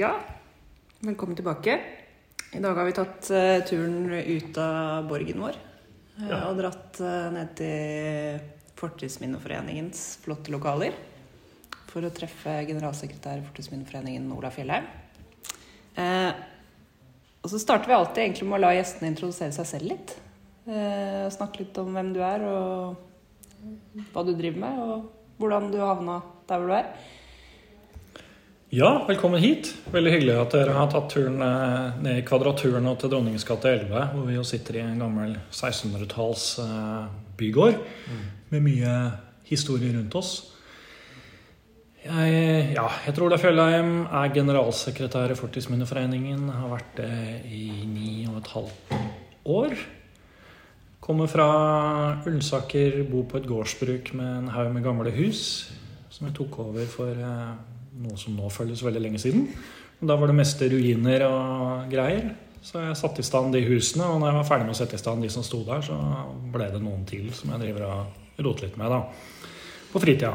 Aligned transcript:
Ja, 0.00 0.14
velkommen 1.00 1.36
tilbake. 1.36 1.80
I 2.52 2.60
dag 2.60 2.74
har 2.74 2.86
vi 2.88 2.92
tatt 2.96 3.26
uh, 3.36 3.58
turen 3.68 4.06
ut 4.08 4.56
av 4.56 5.04
borgen 5.10 5.42
vår 5.44 5.58
eh, 5.58 6.30
Ja. 6.30 6.38
og 6.48 6.56
dratt 6.56 7.00
uh, 7.04 7.26
ned 7.34 7.50
til 7.58 8.38
Fortidsminneforeningens 8.80 10.22
flotte 10.22 10.54
lokaler 10.54 10.96
for 11.90 12.08
å 12.08 12.12
treffe 12.16 12.54
generalsekretær 12.70 13.42
i 13.42 13.44
Fortidsminneforeningen 13.50 14.32
Ola 14.38 14.48
Fjellheim. 14.54 14.88
Og 17.44 17.52
så 17.52 17.60
starter 17.60 17.92
vi 17.92 17.98
alltid 17.98 18.24
egentlig 18.24 18.48
med 18.48 18.62
å 18.62 18.64
la 18.64 18.74
gjestene 18.78 19.12
introdusere 19.12 19.52
seg 19.52 19.68
selv 19.68 19.90
litt. 19.90 20.16
Og 20.64 21.32
snakke 21.36 21.66
litt 21.66 21.84
om 21.84 21.92
hvem 21.92 22.14
du 22.16 22.22
er, 22.24 22.48
og 22.48 24.04
hva 24.14 24.24
du 24.24 24.32
driver 24.32 24.64
med, 24.64 24.80
og 24.80 25.40
hvordan 25.42 25.68
du 25.74 25.82
havna 25.82 26.22
der 26.48 26.62
hvor 26.62 26.72
du 26.72 26.78
er. 26.80 26.94
Ja, 28.70 29.04
velkommen 29.08 29.40
hit. 29.42 29.72
Veldig 29.90 30.10
hyggelig 30.14 30.34
at 30.38 30.52
dere 30.54 30.76
har 30.76 30.90
tatt 30.92 31.08
turen 31.10 31.40
eh, 31.42 31.96
ned 32.04 32.20
i 32.20 32.22
Kvadraturen 32.22 32.84
og 32.86 33.00
til 33.02 33.10
Dronningens 33.10 33.42
gate 33.48 33.66
11, 33.66 34.04
hvor 34.12 34.28
vi 34.28 34.36
jo 34.36 34.44
sitter 34.46 34.76
i 34.78 34.84
en 34.84 35.00
gammel 35.02 35.32
1600-talls 35.50 36.44
bygård 36.60 37.26
bygård 37.40 37.80
med 38.52 38.62
mye 38.62 38.92
historie 39.48 39.90
rundt 39.96 40.14
oss. 40.20 40.30
Jeg, 42.04 42.36
ja, 42.76 42.84
jeg 43.08 43.16
tror 43.16 43.26
Ola 43.26 43.40
Fjellheim 43.42 43.90
er 44.06 44.30
generalsekretær 44.36 45.34
i 45.34 45.38
Fortidsminneforeningen. 45.40 46.46
Har 46.54 46.70
vært 46.70 46.94
det 47.00 47.10
i 47.50 47.64
ni 47.90 48.12
og 48.30 48.38
et 48.38 48.52
halvt 48.54 48.94
år. 49.50 49.74
Kommer 51.02 51.26
fra 51.32 51.50
Ullensaker, 52.22 53.02
bor 53.10 53.26
på 53.34 53.42
et 53.42 53.50
gårdsbruk 53.50 54.14
med 54.14 54.30
en 54.36 54.54
haug 54.54 54.70
med 54.78 54.86
gamle 54.86 55.10
hus. 55.18 55.42
Som 56.06 56.30
jeg 56.30 56.38
tok 56.38 56.62
over 56.68 56.86
for 56.94 57.18
eh, 57.18 57.52
noe 57.98 58.18
som 58.20 58.36
nå 58.36 58.50
føles 58.52 58.82
veldig 58.84 59.02
lenge 59.02 59.20
siden. 59.22 59.48
Da 60.00 60.16
var 60.16 60.30
det 60.30 60.38
meste 60.38 60.68
ruiner 60.70 61.26
og 61.26 61.90
greier. 61.92 62.30
Så 62.62 62.82
jeg 62.82 62.96
satte 62.98 63.22
i 63.22 63.26
stand 63.26 63.54
de 63.56 63.62
husene, 63.64 64.04
og 64.04 64.20
når 64.20 64.30
jeg 64.30 64.36
var 64.36 64.48
ferdig 64.50 64.66
med 64.68 64.74
å 64.74 64.78
sette 64.82 64.98
i 64.98 65.00
stand 65.00 65.24
de 65.24 65.30
som 65.32 65.44
sto 65.44 65.62
der, 65.64 65.80
så 65.84 65.96
ble 66.52 66.68
det 66.68 66.80
noen 66.84 67.06
til 67.08 67.30
som 67.36 67.54
jeg 67.54 67.62
driver 67.62 67.86
og 67.88 68.42
roter 68.44 68.66
litt 68.66 68.76
med 68.80 68.92
da, 68.92 68.98
på 69.92 70.02
fritida. 70.02 70.34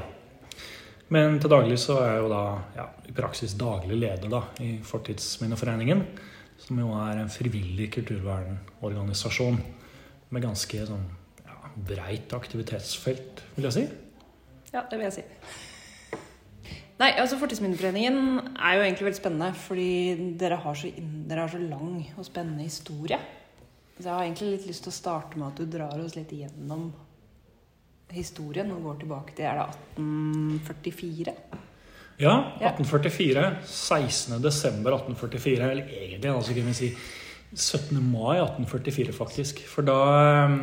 Men 1.13 1.37
til 1.41 1.53
daglig 1.53 1.77
så 1.81 1.99
er 2.01 2.15
jeg 2.15 2.23
jo 2.23 2.31
da 2.31 2.41
ja, 2.79 2.87
i 3.05 3.13
praksis 3.13 3.53
daglig 3.59 3.99
leder 4.01 4.31
da, 4.31 4.41
i 4.65 4.71
Fortidsminneforeningen. 4.85 6.01
Som 6.65 6.81
jo 6.81 6.95
er 6.97 7.21
en 7.21 7.29
frivillig 7.29 7.91
kulturvernorganisasjon 7.93 9.59
med 10.33 10.45
ganske 10.47 10.81
sånn 10.89 11.05
ja, 11.45 11.59
breit 11.91 12.33
aktivitetsfelt, 12.33 13.45
vil 13.53 13.69
jeg 13.69 13.77
si. 13.77 13.85
Ja, 14.73 14.81
det 14.81 14.97
vil 14.97 15.05
jeg 15.11 15.17
si. 15.19 15.25
Nei, 16.95 17.09
altså 17.19 17.35
Fortidsminneforeningen 17.41 18.19
er 18.55 18.77
jo 18.77 18.83
egentlig 18.85 19.09
veldig 19.09 19.19
spennende, 19.19 19.49
fordi 19.59 19.89
dere 20.39 20.61
har, 20.63 20.77
så, 20.79 20.91
dere 21.27 21.43
har 21.43 21.51
så 21.51 21.59
lang 21.59 21.97
og 22.15 22.27
spennende 22.27 22.63
historie. 22.63 23.17
Så 23.97 24.05
jeg 24.05 24.13
har 24.13 24.23
egentlig 24.23 24.53
litt 24.53 24.69
lyst 24.69 24.85
til 24.85 24.93
å 24.93 24.95
starte 24.95 25.39
med 25.39 25.49
at 25.49 25.59
du 25.59 25.67
drar 25.71 25.99
oss 26.03 26.15
litt 26.15 26.31
gjennom 26.35 26.87
historien 28.15 28.71
og 28.71 28.83
går 28.85 28.97
tilbake 29.03 29.35
til 29.35 29.47
er 29.49 29.59
det 29.59 29.67
1844. 29.97 31.35
Ja, 32.15 32.33
Ja. 32.61 32.71
1844. 32.71 33.43
16. 33.65 34.41
desember 34.41 34.95
1844. 34.95 35.71
Eller 35.71 35.83
egentlig 35.83 36.31
altså 36.31 36.53
kunne 36.55 36.71
vi 36.71 36.79
si 36.79 36.91
17. 37.55 37.99
mai 37.99 38.39
1844, 38.39 39.13
faktisk. 39.13 39.59
For 39.67 39.83
da, 39.83 39.99
eh, 40.45 40.57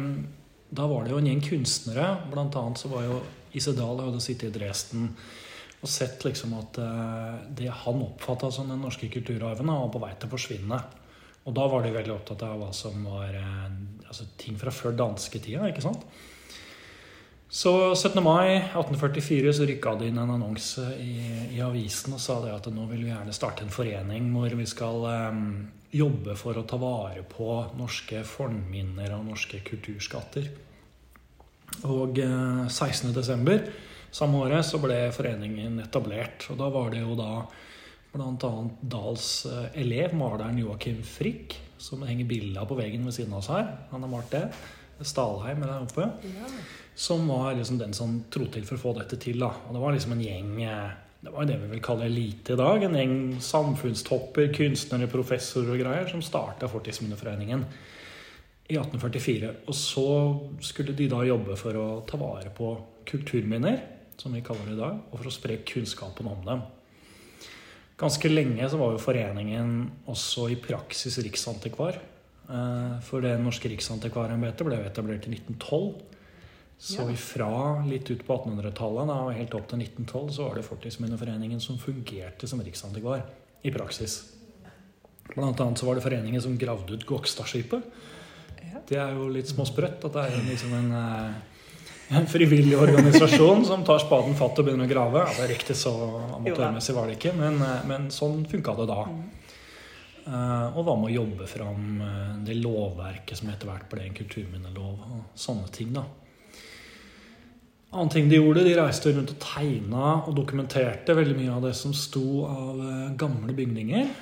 da 0.71 0.87
var 0.89 1.05
det 1.05 1.13
jo 1.13 1.19
en 1.19 1.29
gjeng 1.29 1.45
kunstnere. 1.45 2.31
Blant 2.33 2.57
annet 2.57 2.79
så 2.79 2.89
var 2.89 3.05
jo 3.05 3.21
Isedal 3.53 4.01
hadde 4.01 4.21
sittet 4.21 4.49
i 4.49 4.59
Dresden 4.59 5.11
og 5.83 5.91
sett 5.91 6.23
liksom 6.23 6.55
at 6.61 6.79
eh, 6.79 7.39
det 7.59 7.71
han 7.83 8.03
oppfatta 8.05 8.53
som 8.55 8.69
den 8.71 8.83
norske 8.85 9.09
kulturarven, 9.11 9.67
var 9.67 9.91
på 9.91 10.03
vei 10.03 10.13
til 10.15 10.31
å 10.31 10.35
forsvinne. 10.37 10.79
Og 11.43 11.57
da 11.57 11.65
var 11.67 11.83
de 11.83 11.91
veldig 11.95 12.15
opptatt 12.15 12.45
av 12.47 12.61
hva 12.61 12.71
som 12.77 13.03
var 13.09 13.35
eh, 13.35 13.73
altså, 14.07 14.29
ting 14.39 14.59
fra 14.61 14.71
før 14.75 14.95
dansketida, 14.99 15.67
ikke 15.73 15.83
sant? 15.83 16.07
Så 17.53 17.73
17. 17.93 18.23
mai 18.25 18.55
1844 18.63 19.51
så 19.53 19.67
rykka 19.69 19.99
det 20.01 20.07
inn 20.09 20.23
en 20.23 20.31
annonse 20.39 20.87
i, 21.03 21.19
i 21.53 21.59
avisen 21.61 22.15
og 22.17 22.23
sa 22.23 22.39
det 22.41 22.55
at 22.55 22.71
nå 22.73 22.87
vil 22.89 23.03
vi 23.05 23.11
gjerne 23.11 23.35
starte 23.37 23.67
en 23.67 23.75
forening 23.75 24.31
hvor 24.33 24.55
vi 24.57 24.65
skal 24.71 25.05
um, 25.05 25.43
jobbe 25.93 26.33
for 26.41 26.57
å 26.57 26.65
ta 26.65 26.79
vare 26.81 27.27
på 27.29 27.59
norske 27.77 28.23
fornminner 28.25 29.13
og 29.19 29.27
norske 29.35 29.61
kulturskatter. 29.67 30.49
Og 31.93 32.23
eh, 32.25 32.65
16. 32.71 33.13
desember 33.13 33.67
samme 34.13 34.43
året 34.45 34.67
så 34.69 34.81
ble 34.83 34.99
foreningen 35.15 35.81
etablert. 35.83 36.47
Og 36.53 36.61
da 36.61 36.69
var 36.73 36.93
det 36.93 37.03
jo 37.03 37.17
da 37.19 37.33
bl.a. 38.13 38.53
Dahls 38.81 39.31
eh, 39.49 39.81
elev, 39.83 40.15
maleren 40.19 40.61
Joakim 40.61 41.01
Frikk, 41.07 41.57
som 41.81 42.05
henger 42.07 42.29
bilde 42.29 42.61
av 42.61 42.69
på 42.71 42.79
veggen 42.79 43.09
ved 43.09 43.17
siden 43.17 43.33
av 43.33 43.41
oss 43.41 43.51
her. 43.53 43.73
Han 43.91 44.05
har 44.05 44.13
malt 44.13 44.33
det. 44.35 44.47
Stalheim 45.03 45.65
der 45.65 45.83
oppe 45.83 46.05
som 46.95 47.29
var 47.29 47.55
liksom 47.55 47.79
den 47.79 47.95
som 47.97 48.19
tro 48.31 48.47
til 48.53 48.67
for 48.69 48.77
å 48.77 48.83
få 48.83 48.93
dette 48.99 49.19
til. 49.21 49.41
Da. 49.43 49.51
Og 49.67 49.75
det 49.75 49.83
var 49.83 49.97
liksom 49.97 50.13
en 50.17 50.27
gjeng 50.27 50.53
eh, 50.67 50.91
Det 51.23 51.31
var 51.31 51.45
jo 51.45 51.51
det 51.53 51.57
vi 51.61 51.71
vil 51.71 51.83
kalle 51.85 52.09
elite 52.11 52.55
i 52.55 52.59
dag. 52.59 52.83
En 52.83 52.99
gjeng 52.99 53.17
samfunnstopper, 53.41 54.49
kunstnere, 54.57 55.07
professorer 55.07 55.77
og 55.77 55.83
greier 55.85 56.09
som 56.11 56.23
starta 56.23 56.67
Fortidsminneforeningen 56.67 57.63
i 57.63 58.75
1844. 58.75 59.53
Og 59.71 59.77
så 59.79 60.07
skulle 60.61 60.97
de 60.99 61.07
da 61.13 61.23
jobbe 61.23 61.55
for 61.61 61.79
å 61.79 61.87
ta 62.09 62.19
vare 62.19 62.51
på 62.57 62.73
kulturminner, 63.07 63.79
som 64.23 64.37
vi 64.37 64.45
kaller 64.47 64.71
det 64.71 64.77
i 64.77 64.81
dag, 64.81 65.03
og 65.11 65.19
for 65.19 65.29
å 65.29 65.35
spre 65.35 65.59
kunnskapen 65.67 66.31
om 66.31 66.47
dem. 66.47 66.63
Ganske 68.03 68.31
lenge 68.31 68.67
så 68.71 68.79
var 68.81 68.95
jo 68.95 69.03
foreningen 69.03 69.75
også 70.11 70.49
i 70.51 70.57
praksis 70.63 71.19
riksantikvar. 71.23 72.01
Eh, 72.49 72.95
For 73.07 73.23
det 73.23 73.37
norske 73.41 73.71
riksantikvarembetet 73.71 74.67
ble 74.67 74.81
etablert 74.83 75.29
i 75.29 75.37
1912. 75.37 76.09
Så 76.83 77.05
ifra 77.13 77.85
litt 77.87 78.09
ut 78.11 78.25
på 78.27 78.35
1800-tallet 78.35 79.07
da, 79.07 79.19
og 79.23 79.37
helt 79.37 79.53
opp 79.55 79.69
til 79.71 79.85
1912 79.85 80.33
så 80.35 80.49
var 80.49 80.59
det 80.59 80.65
Fortidsminneforeningen 80.67 81.61
som 81.63 81.79
fungerte 81.79 82.49
som 82.51 82.63
riksantikvar 82.65 83.23
i 83.63 83.71
praksis. 83.71 84.17
Blant 85.31 85.61
annet 85.63 85.79
så 85.79 85.87
var 85.87 85.95
det 85.95 86.03
foreningen 86.03 86.43
som 86.43 86.57
gravde 86.59 86.97
ut 86.97 87.07
Gokstadskipet. 87.07 87.87
Ja. 88.59 88.83
Det 88.89 88.99
er 88.99 89.15
jo 89.15 89.29
litt 89.31 89.53
småsprøtt 89.53 90.03
at 90.09 90.17
det 90.17 90.25
er 90.27 90.43
liksom 90.49 90.75
en, 90.81 90.91
eh, 90.99 91.52
en 92.13 92.27
frivillig 92.27 92.79
organisasjon 92.79 93.65
som 93.65 93.85
tar 93.85 94.03
spaden 94.03 94.35
fatt 94.37 94.59
og 94.61 94.67
begynner 94.67 94.89
å 94.89 94.91
grave. 94.91 95.25
Det 95.33 95.45
er 95.47 95.53
riktig, 95.55 95.77
så 95.79 95.93
amatørmessig 96.39 96.97
var 96.97 97.09
det 97.09 97.19
ikke, 97.19 97.35
men, 97.39 97.61
eh, 97.65 97.85
men 97.89 98.11
sånn 98.13 98.45
funka 98.49 98.75
det 98.81 98.89
da. 98.91 99.05
Uh, 100.23 100.69
og 100.79 100.85
hva 100.87 100.95
med 101.01 101.09
å 101.09 101.17
jobbe 101.17 101.49
fram 101.51 101.87
eh, 101.99 102.35
det 102.47 102.55
lovverket 102.61 103.41
som 103.41 103.49
etter 103.51 103.67
hvert 103.67 103.89
ble 103.91 104.05
en 104.07 104.15
kulturminnelov 104.15 105.01
og 105.17 105.23
sånne 105.35 105.71
ting. 105.75 105.91
da. 105.97 106.05
Annen 107.91 108.13
ting 108.13 108.29
de 108.31 108.39
gjorde, 108.39 108.63
de 108.63 108.77
reiste 108.79 109.11
rundt 109.11 109.33
og 109.35 109.41
tegna 109.43 110.13
og 110.23 110.37
dokumenterte 110.37 111.17
veldig 111.19 111.35
mye 111.41 111.57
av 111.57 111.67
det 111.67 111.75
som 111.75 111.91
sto 111.97 112.45
av 112.47 112.85
gamle 113.19 113.57
bygninger. 113.57 114.13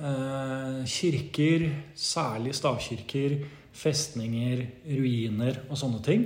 Uh, 0.00 0.80
kirker, 0.88 1.66
særlig 1.92 2.54
stavkirker, 2.56 3.36
festninger, 3.76 4.64
ruiner 4.88 5.60
og 5.68 5.76
sånne 5.76 6.00
ting. 6.08 6.24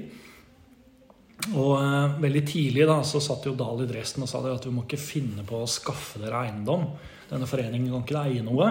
Og 1.53 1.73
eh, 1.77 2.19
veldig 2.23 2.45
tidlig 2.49 2.87
da, 2.89 3.01
så 3.05 3.21
satt 3.23 3.49
jo 3.49 3.57
Dahl 3.59 3.83
i 3.85 3.89
Dresden 3.91 4.25
og 4.25 4.31
sa 4.31 4.41
det 4.45 4.55
at 4.55 4.69
vi 4.69 4.75
må 4.75 4.87
ikke 4.87 5.01
finne 5.01 5.45
på 5.47 5.61
å 5.61 5.71
skaffe 5.71 6.23
dere 6.23 6.45
eiendom. 6.47 6.87
Denne 7.31 7.49
foreningen 7.49 7.91
kan 7.93 8.05
ikke 8.07 8.23
eie 8.29 8.45
noe. 8.47 8.71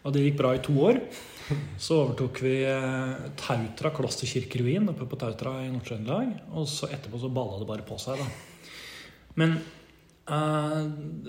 Og 0.00 0.14
det 0.14 0.24
gikk 0.24 0.38
bra 0.40 0.54
i 0.56 0.62
to 0.64 0.74
år. 0.88 1.00
Så 1.82 1.98
overtok 2.04 2.40
vi 2.44 2.54
eh, 2.68 3.26
Tautra 3.38 3.90
klosterkirkeruin 3.94 4.88
oppe 4.92 5.08
på 5.10 5.18
Tautra 5.20 5.58
i 5.64 5.70
Nord-Trøndelag. 5.72 6.32
Og 6.54 6.68
så 6.70 6.90
etterpå 6.90 7.20
så 7.20 7.30
balla 7.32 7.60
det 7.60 7.68
bare 7.68 7.86
på 7.86 7.98
seg, 8.00 8.20
da. 8.20 8.28
Men 9.40 9.56
eh, 9.58 10.80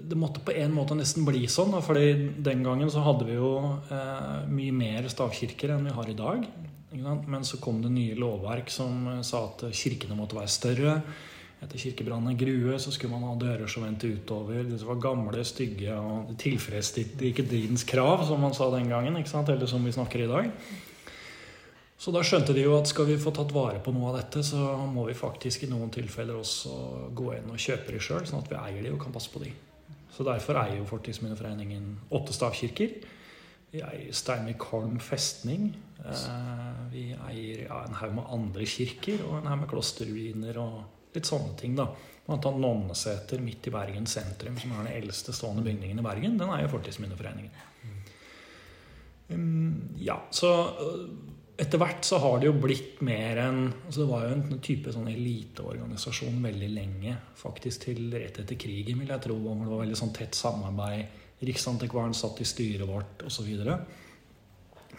det 0.01 0.19
måtte 0.19 0.43
på 0.45 0.55
en 0.55 0.75
måte 0.75 0.97
nesten 0.97 1.27
bli 1.27 1.47
sånn. 1.51 1.73
da, 1.75 1.81
fordi 1.85 2.33
den 2.41 2.63
gangen 2.65 2.91
så 2.93 3.03
hadde 3.05 3.27
vi 3.29 3.37
jo 3.37 3.53
eh, 3.91 4.45
mye 4.51 4.77
mer 4.77 5.09
stavkirker 5.11 5.75
enn 5.75 5.89
vi 5.89 5.97
har 5.97 6.13
i 6.13 6.17
dag. 6.17 6.45
Men 6.91 7.45
så 7.47 7.57
kom 7.57 7.81
det 7.81 7.91
nye 7.93 8.15
lovverk 8.19 8.71
som 8.71 9.05
eh, 9.07 9.21
sa 9.23 9.45
at 9.47 9.63
kirkene 9.71 10.17
måtte 10.17 10.35
være 10.35 10.51
større. 10.51 10.95
Etter 11.61 11.77
kirkebrannen 11.77 12.33
i 12.33 12.39
Grue 12.39 12.77
så 12.81 12.91
skulle 12.91 13.13
man 13.13 13.27
ha 13.29 13.35
dører 13.37 13.69
som 13.69 13.85
vendte 13.85 14.09
utover. 14.09 14.65
Som 14.75 14.89
var 14.95 15.03
gamle, 15.03 15.43
stygge 15.45 15.93
og 15.95 16.33
tilfredsstilte 16.41 17.27
ikke 17.29 17.45
tidens 17.47 17.85
krav, 17.87 18.25
som 18.27 18.41
man 18.41 18.55
sa 18.57 18.71
den 18.73 18.89
gangen. 18.89 19.19
ikke 19.19 19.29
sant? 19.29 19.49
Eller 19.53 19.69
som 19.69 19.85
vi 19.85 19.93
snakker 19.93 20.25
i 20.25 20.31
dag. 20.31 20.49
Så 22.01 22.09
da 22.09 22.23
skjønte 22.25 22.55
de 22.57 22.63
jo 22.63 22.73
at 22.79 22.89
skal 22.89 23.05
vi 23.05 23.19
få 23.21 23.29
tatt 23.29 23.51
vare 23.53 23.77
på 23.85 23.93
noe 23.93 24.09
av 24.09 24.15
dette, 24.17 24.41
så 24.41 24.57
må 24.89 25.05
vi 25.05 25.13
faktisk 25.13 25.67
i 25.67 25.69
noen 25.69 25.91
tilfeller 25.93 26.39
også 26.39 27.11
gå 27.13 27.27
inn 27.35 27.51
og 27.53 27.61
kjøpe 27.61 27.93
de 27.93 27.99
sjøl, 28.01 28.25
sånn 28.25 28.41
at 28.41 28.49
vi 28.49 28.57
eier 28.57 28.87
de 28.87 28.95
og 28.95 29.03
kan 29.03 29.13
passe 29.13 29.29
på 29.29 29.43
de. 29.43 29.51
Så 30.11 30.25
derfor 30.25 30.57
eier 30.63 30.79
jo 30.79 30.87
Fortidsminneforeningen 30.89 31.91
åtte 32.17 32.33
stavkirker. 32.33 32.95
Vi 33.71 33.81
eier 33.87 34.15
Steinvikholm 34.15 34.99
festning. 35.03 35.71
Eh, 36.03 36.87
Vi 36.91 37.05
eier 37.15 37.65
ja, 37.67 37.83
en 37.85 37.99
haug 38.01 38.15
med 38.17 38.31
andre 38.35 38.67
kirker 38.67 39.23
og 39.29 39.37
en 39.39 39.51
haug 39.51 39.61
med 39.63 39.71
klosterruiner 39.71 40.59
og 40.59 40.81
litt 41.15 41.27
sånne 41.27 41.55
ting, 41.59 41.75
da. 41.79 41.87
Blant 42.25 42.45
annet 42.47 42.63
Nonneseter 42.63 43.41
midt 43.43 43.67
i 43.67 43.73
Bergen 43.73 44.07
sentrum, 44.07 44.57
som 44.59 44.73
er 44.75 44.85
den 44.85 45.01
eldste 45.01 45.33
stående 45.35 45.63
bygningen 45.65 45.99
i 45.99 46.05
Bergen. 46.05 46.37
Den 46.39 46.51
er 46.53 46.65
jo 46.65 46.71
Fortidsminneforeningen. 46.75 47.69
Um, 49.31 49.95
ja, 49.95 50.17
så 50.35 50.49
uh, 50.75 51.05
etter 51.61 51.79
hvert 51.79 52.03
så 52.03 52.19
har 52.19 52.39
det 52.41 52.49
jo 52.49 52.57
blitt 52.59 52.99
mer 53.05 53.39
enn 53.45 53.59
altså 53.69 54.01
Det 54.01 54.07
var 54.09 54.25
jo 54.25 54.31
en 54.35 54.61
type 54.65 54.91
sånn 54.91 55.07
eliteorganisasjon 55.07 56.41
veldig 56.43 56.69
lenge, 56.73 57.15
faktisk 57.39 57.85
til 57.87 58.09
rett 58.11 58.41
etter 58.43 58.59
krigen, 58.59 58.99
vil 58.99 59.11
jeg 59.13 59.23
tro. 59.27 59.37
Hvor 59.39 59.61
det 59.61 59.71
var 59.71 59.83
veldig 59.85 59.99
sånn 59.99 60.15
tett 60.15 60.35
samarbeid. 60.35 61.20
Riksantikvaren 61.41 62.13
satt 62.13 62.41
i 62.41 62.45
styret 62.45 62.87
vårt 62.89 63.25
osv. 63.25 63.49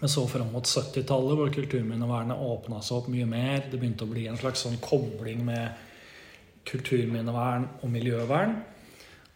Men 0.01 0.11
så 0.11 0.25
fram 0.27 0.51
mot 0.51 0.67
70-tallet, 0.67 1.37
hvor 1.39 1.55
kulturminnevernet 1.55 2.41
åpna 2.43 2.81
seg 2.83 2.97
opp 2.99 3.11
mye 3.13 3.29
mer. 3.31 3.69
Det 3.71 3.79
begynte 3.79 4.03
å 4.03 4.11
bli 4.11 4.27
en 4.27 4.41
slags 4.41 4.65
sånn 4.65 4.81
kobling 4.83 5.45
med 5.47 5.77
kulturminnevern 6.67 7.69
og 7.83 7.93
miljøvern. 7.93 8.57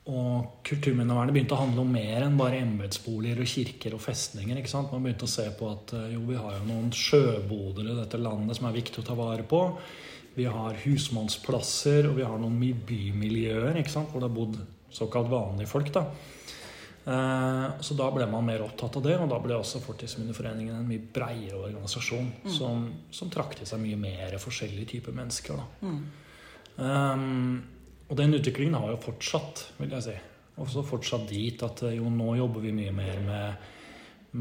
Og 0.07 0.63
kulturminnevernet 0.67 1.35
begynte 1.35 1.57
å 1.57 1.61
handle 1.65 1.83
om 1.83 1.95
mer 1.95 2.23
enn 2.23 2.37
bare 2.39 2.61
embetsboliger 2.63 3.41
og 3.43 3.51
kirker 3.51 3.95
og 3.97 4.03
festninger. 4.03 4.59
ikke 4.59 4.71
sant? 4.71 4.93
Man 4.95 5.07
begynte 5.07 5.27
å 5.27 5.31
se 5.31 5.47
på 5.59 5.71
at 5.71 5.95
eh, 5.99 6.13
jo, 6.15 6.23
vi 6.29 6.39
har 6.39 6.61
jo 6.61 6.69
noen 6.69 6.93
sjøboder 6.95 7.91
i 7.91 7.97
dette 7.99 8.21
landet 8.23 8.59
som 8.59 8.69
er 8.69 8.77
viktig 8.77 9.03
å 9.03 9.07
ta 9.09 9.19
vare 9.19 9.47
på. 9.47 9.65
Vi 10.37 10.47
har 10.47 10.79
husmannsplasser, 10.83 12.07
og 12.11 12.19
vi 12.21 12.27
har 12.27 12.39
noen 12.39 12.59
bymiljøer 12.87 13.79
ikke 13.81 13.95
sant? 13.95 14.13
hvor 14.13 14.23
det 14.23 14.29
har 14.29 14.37
bodd 14.37 14.59
såkalt 14.95 15.31
vanlige 15.33 15.71
folk. 15.71 15.91
da. 15.95 16.07
Eh, 17.07 17.81
så 17.81 17.95
da 17.95 18.09
ble 18.11 18.27
man 18.27 18.47
mer 18.49 18.65
opptatt 18.65 18.97
av 18.99 19.05
det, 19.05 19.15
og 19.21 19.29
da 19.31 19.39
ble 19.39 19.55
også 19.55 19.79
Fortidsminneforeningen 19.85 20.75
en 20.75 20.89
mye 20.89 21.05
breiere 21.15 21.61
organisasjon 21.69 22.33
mm. 22.43 22.55
som, 22.57 22.89
som 23.15 23.31
trakk 23.31 23.55
til 23.61 23.69
seg 23.69 23.79
mye 23.83 23.99
mer 24.01 24.35
forskjellige 24.43 24.97
typer 24.97 25.15
mennesker. 25.15 25.61
Mm. 25.87 26.01
Um, 26.77 27.61
og 28.11 28.19
den 28.19 28.35
utviklingen 28.39 28.75
har 28.79 28.91
jo 28.91 29.05
fortsatt, 29.05 29.69
vil 29.79 29.95
jeg 29.95 30.07
si. 30.09 30.17
Også 30.63 30.83
fortsatt 30.89 31.29
dit 31.31 31.63
at 31.63 31.85
eh, 31.87 31.99
jo 32.01 32.11
nå 32.11 32.35
jobber 32.41 32.65
vi 32.65 32.75
mye 32.75 32.95
mer 32.97 33.23
med, 33.23 33.69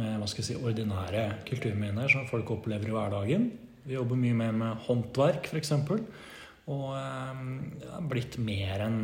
med 0.01 0.17
hva 0.17 0.29
skal 0.31 0.41
jeg 0.41 0.55
si, 0.55 0.57
ordinære 0.57 1.27
kulturminner 1.45 2.09
som 2.09 2.25
folk 2.31 2.49
opplever 2.57 2.89
i 2.89 2.95
hverdagen. 2.97 3.45
Vi 3.85 3.93
jobber 3.93 4.17
mye 4.17 4.39
mer 4.41 4.57
med 4.57 4.81
håndverk, 4.87 5.51
f.eks. 5.53 5.75
Og 6.65 6.87
um, 6.97 7.45
er 7.93 8.09
blitt 8.09 8.39
mer 8.41 8.87
enn 8.87 9.03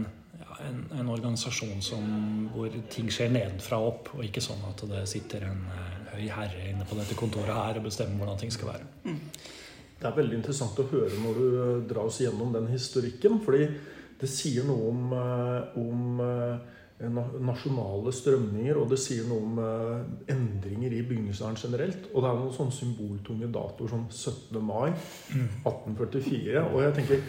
en, 0.67 0.83
en, 0.99 1.09
organisasjon 1.13 1.81
som, 1.85 2.03
hvor 2.53 2.73
ting 2.93 3.09
skjer 3.13 3.31
nedenfra 3.33 3.79
og 3.81 3.89
opp, 3.93 4.11
og 4.17 4.27
ikke 4.27 4.43
sånn 4.43 4.61
at 4.69 4.83
det 4.89 5.05
sitter 5.09 5.47
en 5.49 5.63
uh, 5.69 6.11
høy 6.15 6.27
herre 6.27 6.67
inne 6.69 6.85
på 6.87 6.97
dette 6.99 7.17
kontoret 7.19 7.55
her 7.55 7.79
og 7.79 7.87
bestemmer 7.87 8.21
hvordan 8.21 8.41
ting 8.41 8.53
skal 8.53 8.73
være. 8.73 8.89
Mm. 9.05 9.19
Det 10.01 10.09
er 10.09 10.17
veldig 10.17 10.37
interessant 10.39 10.79
å 10.81 10.89
høre 10.89 11.17
når 11.21 11.39
du 11.39 11.89
drar 11.91 12.07
oss 12.09 12.21
gjennom 12.23 12.53
den 12.55 12.69
historikken. 12.71 13.41
fordi 13.45 13.67
det 14.21 14.29
sier 14.29 14.65
noe 14.67 14.89
om, 14.91 15.13
eh, 15.17 15.77
om 15.81 16.21
eh, 16.21 17.11
nasjonale 17.41 18.11
strømninger, 18.13 18.77
og 18.77 18.91
det 18.91 18.99
sier 19.01 19.25
noe 19.29 19.41
om 19.41 19.61
eh, 19.63 20.33
endringer 20.35 20.93
i 20.93 21.01
bygningsvern 21.09 21.57
generelt. 21.57 22.09
Og 22.13 22.21
det 22.21 22.29
er 22.29 22.41
noen 22.41 22.53
sånne 22.57 22.75
symboltunge 22.75 23.49
datoer 23.53 23.93
som 23.95 24.05
17. 24.09 24.59
mai 24.61 24.91
1844. 24.91 26.67
Og 26.67 26.83
jeg 26.85 26.97
tenker 26.99 27.25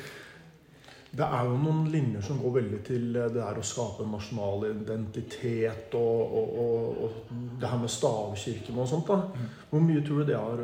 det 1.12 1.26
er 1.26 1.44
jo 1.44 1.56
noen 1.61 1.82
linjer 1.93 2.23
som 2.25 2.38
går 2.41 2.55
veldig 2.55 2.79
til 2.87 3.11
det 3.12 3.26
der 3.35 3.59
å 3.61 3.64
skape 3.67 4.05
en 4.06 4.14
nasjonal 4.14 4.62
identitet 4.70 5.93
og, 5.99 6.37
og, 6.38 6.55
og, 6.62 7.03
og 7.05 7.59
det 7.61 7.69
her 7.69 7.82
med 7.82 7.93
stavkirken 7.93 8.79
og 8.81 8.88
sånt. 8.88 9.11
da. 9.11 9.49
Hvor 9.69 9.85
mye 9.85 10.00
tror 10.06 10.23
du 10.23 10.31
det 10.31 10.38
har 10.41 10.62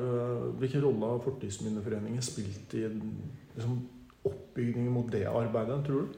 Hvilken 0.62 0.85
rolle 0.87 1.12
har 1.12 1.21
Fortidsminneforeningen 1.27 2.25
spilt 2.25 2.73
i 2.81 2.87
liksom, 2.89 3.77
oppbygningen 4.25 4.93
mot 4.93 5.12
det 5.12 5.27
arbeidet, 5.29 5.83
tror 5.85 6.06
du? 6.06 6.17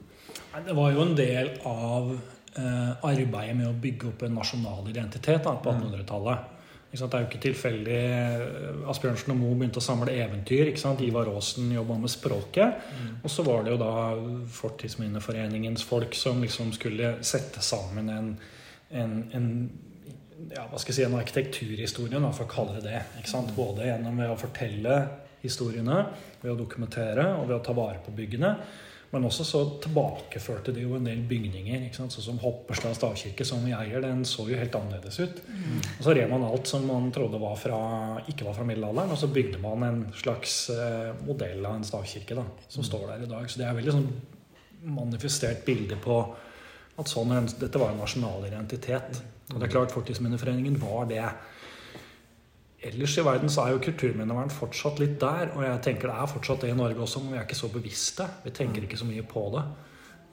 Det 0.67 0.77
var 0.79 0.95
jo 0.95 1.03
en 1.03 1.17
del 1.19 1.51
av 1.67 2.15
eh, 2.15 2.91
arbeidet 3.11 3.59
med 3.59 3.67
å 3.67 3.77
bygge 3.83 4.13
opp 4.13 4.25
en 4.27 4.39
nasjonal 4.39 4.89
identitet 4.95 5.43
da, 5.43 5.57
på 5.59 5.75
1800-tallet. 5.75 6.60
Det 6.91 7.07
er 7.07 7.23
jo 7.23 7.29
ikke 7.29 7.43
tilfeldig 7.45 7.99
eh, 8.03 8.89
Asbjørnsen 8.91 9.31
og 9.31 9.39
Moe 9.39 9.59
begynte 9.59 9.79
å 9.79 9.85
samle 9.85 10.15
eventyr. 10.19 10.73
ikke 10.73 10.83
sant? 10.83 11.03
Ivar 11.07 11.31
Aasen 11.31 11.69
jobba 11.71 12.01
med 12.03 12.11
språket. 12.11 12.81
Mm. 12.91 13.13
Og 13.23 13.31
så 13.31 13.45
var 13.47 13.63
det 13.63 13.77
jo 13.77 13.79
da 13.79 13.93
Fortidsminneforeningens 14.57 15.87
folk 15.87 16.19
som 16.19 16.43
liksom 16.43 16.73
skulle 16.75 17.15
sette 17.23 17.63
sammen 17.63 18.11
en, 18.11 18.33
en, 18.91 19.15
en 19.39 19.49
ja, 20.51 20.67
hva 20.67 20.81
skal 20.81 20.91
jeg 20.91 20.99
si, 20.99 21.07
en 21.07 21.19
arkitekturhistorie, 21.21 22.21
for 22.35 22.49
å 22.49 22.51
kalle 22.51 22.79
det 22.81 22.89
det. 22.89 23.03
ikke 23.21 23.35
sant? 23.37 23.55
Både 23.55 23.87
gjennom 23.87 24.19
ved 24.19 24.33
å 24.33 24.39
fortelle 24.41 25.01
historiene, 25.45 26.03
ved 26.43 26.55
å 26.55 26.59
dokumentere 26.59 27.27
og 27.37 27.47
ved 27.49 27.59
å 27.61 27.65
ta 27.65 27.77
vare 27.77 28.03
på 28.03 28.15
byggene. 28.17 28.55
Men 29.11 29.25
også 29.27 29.45
så 29.47 29.61
tilbakeførte 29.83 30.71
de 30.75 30.85
jo 30.85 30.95
en 30.95 31.07
del 31.09 31.25
bygninger. 31.27 31.89
Sånn 31.97 32.13
som 32.15 32.39
Hopperstad 32.45 32.95
stavkirke, 32.95 33.47
som 33.47 33.65
vi 33.67 33.73
eier, 33.75 34.03
den 34.05 34.23
så 34.29 34.47
jo 34.47 34.59
helt 34.59 34.77
annerledes 34.79 35.19
ut. 35.19 35.41
Mm. 35.51 35.81
Og 35.97 36.05
så 36.07 36.15
rev 36.15 36.31
man 36.31 36.47
alt 36.47 36.71
som 36.71 36.87
man 36.87 37.09
trodde 37.15 37.41
var 37.43 37.57
fra, 37.59 37.81
ikke 38.31 38.47
var 38.47 38.55
fra 38.61 38.67
middelalderen, 38.69 39.11
og 39.11 39.19
så 39.19 39.31
bygde 39.35 39.59
man 39.63 39.83
en 39.89 40.05
slags 40.15 40.61
eh, 40.75 41.11
modell 41.27 41.65
av 41.65 41.81
en 41.81 41.89
stavkirke 41.89 42.39
da, 42.39 42.47
som 42.69 42.85
mm. 42.85 42.89
står 42.93 43.09
der 43.09 43.27
i 43.27 43.33
dag. 43.33 43.51
Så 43.51 43.63
det 43.63 43.67
er 43.67 43.81
veldig 43.81 43.97
sånn 43.99 44.09
manifestert 44.95 45.67
bilde 45.67 45.99
på 46.01 46.21
at 47.01 47.11
sånn, 47.11 47.35
dette 47.59 47.83
var 47.83 47.91
en 47.91 48.03
nasjonal 48.05 48.47
identitet. 48.47 49.23
Og 49.51 49.59
det 49.59 49.67
er 49.67 49.75
klart 49.75 49.95
Fortidsminneforeningen 49.95 50.79
var 50.79 51.11
det. 51.11 51.25
Ellers 52.81 53.19
i 53.19 53.25
verden 53.25 53.51
så 53.53 53.67
er 53.67 53.75
jo 53.75 53.83
kulturminnevern 53.85 54.53
fortsatt 54.53 55.01
litt 55.03 55.19
der. 55.21 55.53
Og 55.53 55.65
jeg 55.67 55.81
tenker 55.85 56.09
det 56.09 56.17
er 56.17 56.31
fortsatt 56.33 56.65
det 56.65 56.73
i 56.73 56.77
Norge 56.79 57.03
også, 57.05 57.21
men 57.21 57.35
vi 57.35 57.41
er 57.41 57.45
ikke 57.45 57.59
så 57.59 57.69
bevisste. 57.73 58.27
Vi 58.45 58.53
tenker 58.57 58.87
ikke 58.87 59.01
så 59.01 59.09
mye 59.09 59.25
på 59.29 59.43
det. 59.57 59.65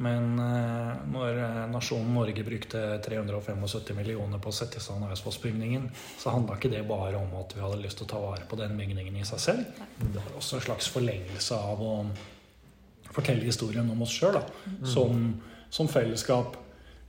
Men 0.05 0.37
eh, 0.37 0.91
når 1.09 1.39
eh, 1.41 1.61
nasjonen 1.73 2.13
Norge 2.13 2.43
brukte 2.45 2.81
375 3.03 3.97
millioner 3.97 4.39
på 4.39 4.51
å 4.51 4.55
sette 4.55 4.77
i 4.77 4.83
stand 4.83 5.07
Eidsvollsbygningen, 5.09 5.89
så 6.21 6.35
handla 6.35 6.59
ikke 6.59 6.71
det 6.71 6.83
bare 6.87 7.17
om 7.17 7.33
at 7.39 7.55
vi 7.57 7.63
hadde 7.65 7.81
lyst 7.81 7.99
til 7.99 8.05
å 8.05 8.11
ta 8.11 8.21
vare 8.21 8.45
på 8.47 8.59
den 8.61 8.77
bygningen 8.77 9.17
i 9.17 9.25
seg 9.25 9.41
selv. 9.41 9.81
Det 9.97 10.21
var 10.21 10.37
også 10.37 10.59
en 10.59 10.65
slags 10.69 10.91
forlengelse 10.93 11.57
av 11.57 11.81
å 11.81 11.95
fortelle 13.09 13.47
historien 13.47 13.89
om 13.89 14.05
oss 14.05 14.13
sjøl 14.13 14.37
mm. 14.37 14.85
som, 14.85 15.27
som 15.73 15.89
fellesskap 15.89 16.59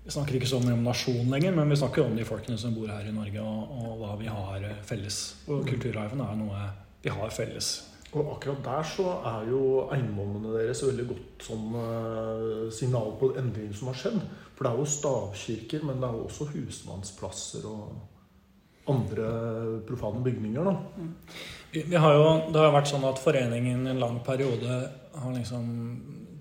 vi 0.09 0.15
snakker 0.15 0.39
ikke 0.39 0.49
så 0.49 0.57
mye 0.63 0.73
om 0.73 0.87
nasjon 0.87 1.29
lenger, 1.29 1.53
men 1.53 1.69
vi 1.69 1.77
snakker 1.77 2.07
om 2.07 2.15
de 2.17 2.25
folkene 2.25 2.57
som 2.57 2.73
bor 2.73 2.89
her 2.89 3.05
i 3.05 3.13
Norge, 3.13 3.43
og, 3.45 3.75
og 3.77 3.99
hva 4.01 4.15
vi 4.17 4.31
har 4.33 4.63
felles. 4.89 5.19
Og 5.53 5.67
kulturarven 5.69 6.23
er 6.25 6.39
noe 6.39 6.63
vi 7.05 7.13
har 7.13 7.35
felles. 7.35 7.69
Og 8.17 8.31
akkurat 8.33 8.63
der 8.65 8.87
så 8.89 9.11
er 9.29 9.51
jo 9.51 9.61
eiendommene 9.93 10.55
deres 10.55 10.81
veldig 10.87 11.05
godt 11.11 11.45
sånn 11.45 11.77
uh, 11.77 12.71
signal 12.73 13.13
på 13.21 13.35
endringen 13.37 13.77
som 13.77 13.91
har 13.93 13.99
skjedd. 14.01 14.17
For 14.57 14.65
det 14.65 14.71
er 14.71 14.81
jo 14.81 14.93
stavkirker, 14.95 15.85
men 15.85 16.01
det 16.01 16.09
er 16.09 16.17
jo 16.17 16.25
også 16.31 16.47
husmannsplasser 16.55 17.67
og 17.69 18.89
andre 18.89 19.29
profane 19.85 20.25
bygninger. 20.25 20.71
da. 20.71 20.73
Mm. 20.97 21.13
Vi, 21.75 21.85
vi 21.85 22.01
har 22.01 22.17
jo, 22.17 22.31
det 22.49 22.65
har 22.65 22.73
vært 22.79 22.89
sånn 22.89 23.05
at 23.05 23.21
foreningen 23.21 23.85
i 23.85 23.93
en 23.93 24.01
lang 24.01 24.23
periode 24.25 24.81
har 25.19 25.37
liksom 25.37 25.69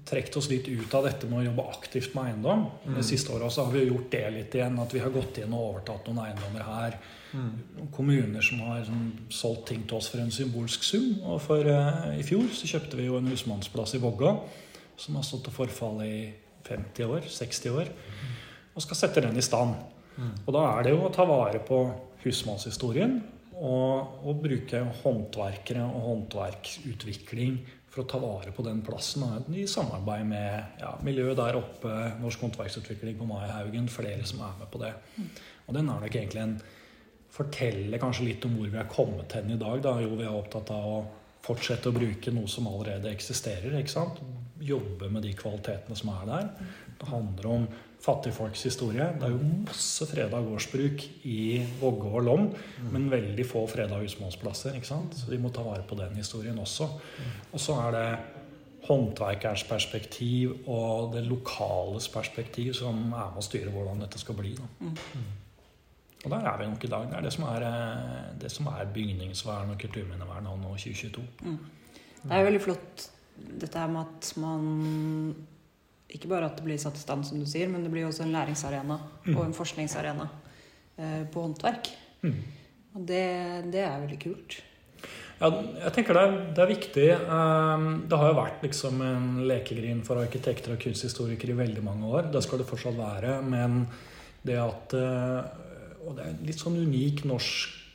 trukket 0.08 0.38
oss 0.40 0.50
litt 0.52 0.68
ut 0.68 0.94
av 0.96 1.06
dette 1.08 1.28
med 1.30 1.42
å 1.42 1.46
jobbe 1.50 1.66
aktivt 1.72 2.16
med 2.16 2.32
eiendom. 2.32 2.66
Mm. 2.86 2.96
De 2.98 3.04
siste 3.06 3.34
åra 3.36 3.50
har 3.52 3.72
vi 3.74 3.86
gjort 3.88 4.10
det 4.14 4.24
litt 4.34 4.56
igjen. 4.56 4.80
At 4.82 4.96
vi 4.96 5.04
har 5.04 5.14
gått 5.14 5.40
inn 5.42 5.54
og 5.56 5.66
overtatt 5.74 6.08
noen 6.08 6.24
eiendommer 6.26 6.66
her. 6.68 6.98
Mm. 7.34 7.52
Kommuner 7.96 8.46
som 8.46 8.64
har 8.66 8.86
sånn, 8.88 9.12
solgt 9.34 9.68
ting 9.72 9.84
til 9.88 10.00
oss 10.00 10.10
for 10.14 10.24
en 10.24 10.34
symbolsk 10.34 10.88
sum. 10.88 11.10
Og 11.28 11.42
for 11.44 11.68
uh, 11.68 12.10
i 12.16 12.26
fjor 12.28 12.48
så 12.56 12.70
kjøpte 12.72 13.00
vi 13.00 13.10
jo 13.10 13.20
en 13.20 13.30
husmannsplass 13.32 13.98
i 13.98 14.02
Vågå 14.04 14.34
som 14.98 15.18
har 15.20 15.26
stått 15.28 15.46
til 15.48 15.54
forfall 15.54 16.02
i 16.06 16.18
50 16.68 17.06
år, 17.06 17.28
60 17.30 17.78
år. 17.78 17.92
Og 18.74 18.84
skal 18.84 19.00
sette 19.00 19.24
den 19.24 19.38
i 19.38 19.46
stand. 19.46 19.76
Mm. 20.18 20.34
Og 20.46 20.54
da 20.56 20.68
er 20.74 20.88
det 20.88 20.94
jo 20.96 21.04
å 21.06 21.14
ta 21.14 21.26
vare 21.30 21.62
på 21.66 21.82
husmannshistorien. 22.24 23.20
Og, 23.58 24.20
og 24.30 24.42
bruke 24.44 24.84
håndverkere 25.02 25.82
og 25.82 26.04
håndverksutvikling 26.12 27.56
for 27.98 28.06
å 28.06 28.10
ta 28.12 28.20
vare 28.22 28.54
på 28.54 28.64
den 28.66 28.84
plassen. 28.86 29.26
I 29.50 29.66
samarbeid 29.70 30.26
med 30.30 30.82
ja, 30.82 30.94
miljøet 31.06 31.40
der 31.40 31.58
oppe, 31.58 31.94
Norsk 32.22 32.46
håndverksutvikling 32.46 33.18
på 33.18 33.28
Maihaugen, 33.30 33.90
flere 33.90 34.26
som 34.28 34.44
er 34.46 34.58
med 34.60 34.70
på 34.74 34.82
det. 34.84 34.94
Og 35.66 35.74
den 35.74 35.90
er 35.90 36.04
nok 36.04 36.14
egentlig 36.14 36.44
en 36.44 36.58
forteller 37.38 38.02
kanskje 38.02 38.28
litt 38.30 38.46
om 38.48 38.58
hvor 38.58 38.70
vi 38.70 38.80
er 38.82 38.92
kommet 38.92 39.34
hen 39.38 39.50
i 39.54 39.60
dag. 39.60 39.82
Da. 39.84 39.96
Jo, 40.04 40.14
vi 40.18 40.28
er 40.28 40.38
opptatt 40.38 40.70
av 40.74 40.90
å 40.92 41.00
fortsette 41.48 41.90
å 41.90 41.96
bruke 41.96 42.34
noe 42.36 42.50
som 42.52 42.70
allerede 42.70 43.10
eksisterer. 43.14 43.78
Jobbe 44.68 45.10
med 45.14 45.26
de 45.26 45.34
kvalitetene 45.38 45.98
som 45.98 46.14
er 46.14 46.30
der. 46.30 46.52
Det 46.98 47.10
handler 47.10 47.50
om 47.52 47.68
fattigfolks 48.02 48.64
historie. 48.68 49.08
Det 49.18 49.28
er 49.28 49.34
jo 49.34 49.52
masse 49.66 50.06
freda 50.10 50.40
gårdsbruk 50.46 51.04
i 51.28 51.40
Vågå 51.82 52.12
og 52.20 52.26
Lom, 52.26 52.50
men 52.94 53.10
veldig 53.12 53.46
få 53.48 53.66
freda 53.70 54.00
husmannsplasser. 54.02 54.78
ikke 54.78 54.90
sant? 54.90 55.18
Så 55.18 55.32
vi 55.32 55.40
må 55.42 55.52
ta 55.54 55.66
vare 55.66 55.86
på 55.88 55.98
den 56.00 56.16
historien 56.16 56.60
også. 56.60 56.90
Og 57.52 57.60
så 57.62 57.80
er 57.88 57.96
det 57.98 58.10
håndverkerens 58.88 59.66
perspektiv 59.68 60.54
og 60.70 61.14
det 61.16 61.26
lokales 61.28 62.08
perspektiv 62.08 62.74
som 62.78 63.10
er 63.10 63.34
med 63.34 63.42
å 63.42 63.44
styre 63.44 63.74
hvordan 63.74 64.06
dette 64.06 64.22
skal 64.22 64.38
bli. 64.38 64.54
Da. 64.56 64.94
Og 66.26 66.32
der 66.32 66.48
er 66.50 66.62
vi 66.62 66.70
nok 66.70 66.84
i 66.84 66.92
dag. 66.92 67.10
Det 67.10 67.18
er 67.18 67.26
det 67.26 67.34
som 67.34 67.44
er, 67.50 67.68
det 68.42 68.52
som 68.52 68.70
er 68.72 68.94
bygningsvern 68.94 69.74
og 69.74 69.82
kulturminnevern 69.82 70.48
nå 70.48 70.74
2022. 70.78 71.26
Mm. 71.44 71.60
Det 72.24 72.34
er 72.34 72.48
veldig 72.48 72.64
flott 72.64 73.10
dette 73.38 73.78
her 73.80 73.92
med 73.92 74.02
at 74.02 74.32
man 74.42 75.36
Ikke 76.16 76.30
bare 76.32 76.48
at 76.48 76.60
det 76.60 76.64
blir 76.64 76.80
satt 76.80 76.96
i 76.96 77.04
stand, 77.04 77.26
som 77.28 77.40
du 77.40 77.48
sier, 77.50 77.68
men 77.72 77.84
det 77.84 77.92
blir 77.92 78.08
også 78.08 78.24
en 78.24 78.32
læringsarena 78.36 79.00
og 79.34 79.42
en 79.44 79.56
forskningsarena 79.56 80.30
eh, 80.96 81.24
på 81.32 81.44
håndverk. 81.44 81.92
Mm. 82.24 82.40
Og 82.96 83.04
det, 83.10 83.26
det 83.74 83.84
er 83.84 84.00
veldig 84.06 84.20
kult. 84.22 84.62
Ja, 85.38 85.52
jeg 85.84 85.94
tenker 85.94 86.18
det 86.18 86.22
er, 86.26 86.38
det 86.58 86.62
er 86.64 86.72
viktig. 86.72 87.08
Um, 87.30 87.84
Det 88.10 88.18
har 88.18 88.32
jo 88.32 88.38
vært 88.40 88.64
liksom 88.66 89.04
en 89.06 89.28
lekegrind 89.50 90.02
for 90.08 90.18
arkitekter 90.24 90.74
og 90.74 90.82
kunsthistorikere 90.82 91.54
i 91.54 91.60
veldig 91.60 91.84
mange 91.86 92.10
år. 92.10 92.32
Det 92.34 92.42
skal 92.46 92.64
det 92.64 92.70
fortsatt 92.70 92.98
være. 92.98 93.36
Men 93.46 93.84
det 94.48 94.58
at 94.58 94.96
uh, 94.98 95.46
Og 96.08 96.16
det 96.16 96.24
er 96.24 96.32
en 96.32 96.48
litt 96.48 96.62
sånn 96.62 96.80
unik 96.80 97.26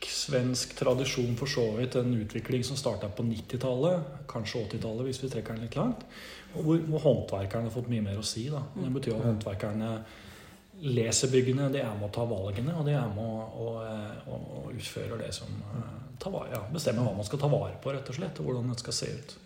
norsk-svensk 0.02 0.74
tradisjon 0.76 1.36
for 1.36 1.46
så 1.46 1.76
vidt. 1.76 1.94
En 1.96 2.14
utvikling 2.14 2.64
som 2.64 2.76
starta 2.76 3.08
på 3.08 3.22
90-tallet, 3.22 4.02
kanskje 4.28 4.66
80-tallet 4.66 5.06
hvis 5.06 5.22
vi 5.22 5.30
trekker 5.30 5.54
den 5.54 5.64
litt 5.66 5.76
langt. 5.76 6.04
Hvor, 6.54 6.78
hvor 6.88 7.00
håndverkerne 7.00 7.68
har 7.68 7.72
fått 7.72 7.88
mye 7.88 8.02
mer 8.02 8.18
å 8.18 8.22
si. 8.22 8.48
da. 8.50 8.62
Det 8.74 8.90
betyr 8.92 9.16
at 9.16 9.24
håndverkerne 9.24 9.92
leser 10.82 11.30
byggene, 11.30 11.70
de 11.70 11.80
er 11.80 11.94
med 11.94 12.08
å 12.08 12.12
ta 12.12 12.24
valgene, 12.26 12.74
og 12.74 12.86
de 12.86 12.96
er 12.98 13.10
med 13.14 13.22
å, 13.22 13.42
å, 13.54 13.66
å, 14.26 14.38
å 14.58 14.62
utføre 14.74 15.20
det 15.20 15.30
som 15.32 15.46
eh, 15.46 16.24
vare, 16.24 16.48
ja, 16.50 16.62
bestemmer 16.72 17.06
hva 17.06 17.12
man 17.14 17.26
skal 17.26 17.38
ta 17.38 17.50
vare 17.50 17.76
på, 17.78 17.92
rett 17.94 18.08
og 18.10 18.16
slett, 18.16 18.40
og 18.40 18.48
hvordan 18.48 18.72
det 18.72 18.80
skal 18.82 18.96
se 18.96 19.10
ut. 19.14 19.36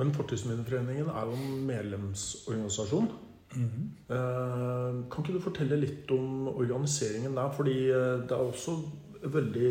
Men 0.00 0.14
Fortidsminneforeningen 0.16 1.10
er 1.12 1.28
jo 1.28 1.36
en 1.36 1.66
medlemsorganisasjon. 1.68 3.10
Eh, 3.58 4.96
Kan 5.12 5.24
ikke 5.24 5.36
du 5.36 5.44
fortelle 5.44 5.78
litt 5.80 6.10
om 6.14 6.48
organiseringen 6.54 7.36
der? 7.36 7.52
Fordi 7.52 7.76
eh, 7.92 8.24
det 8.24 8.32
er 8.36 8.48
også 8.48 8.78
veldig 9.22 9.70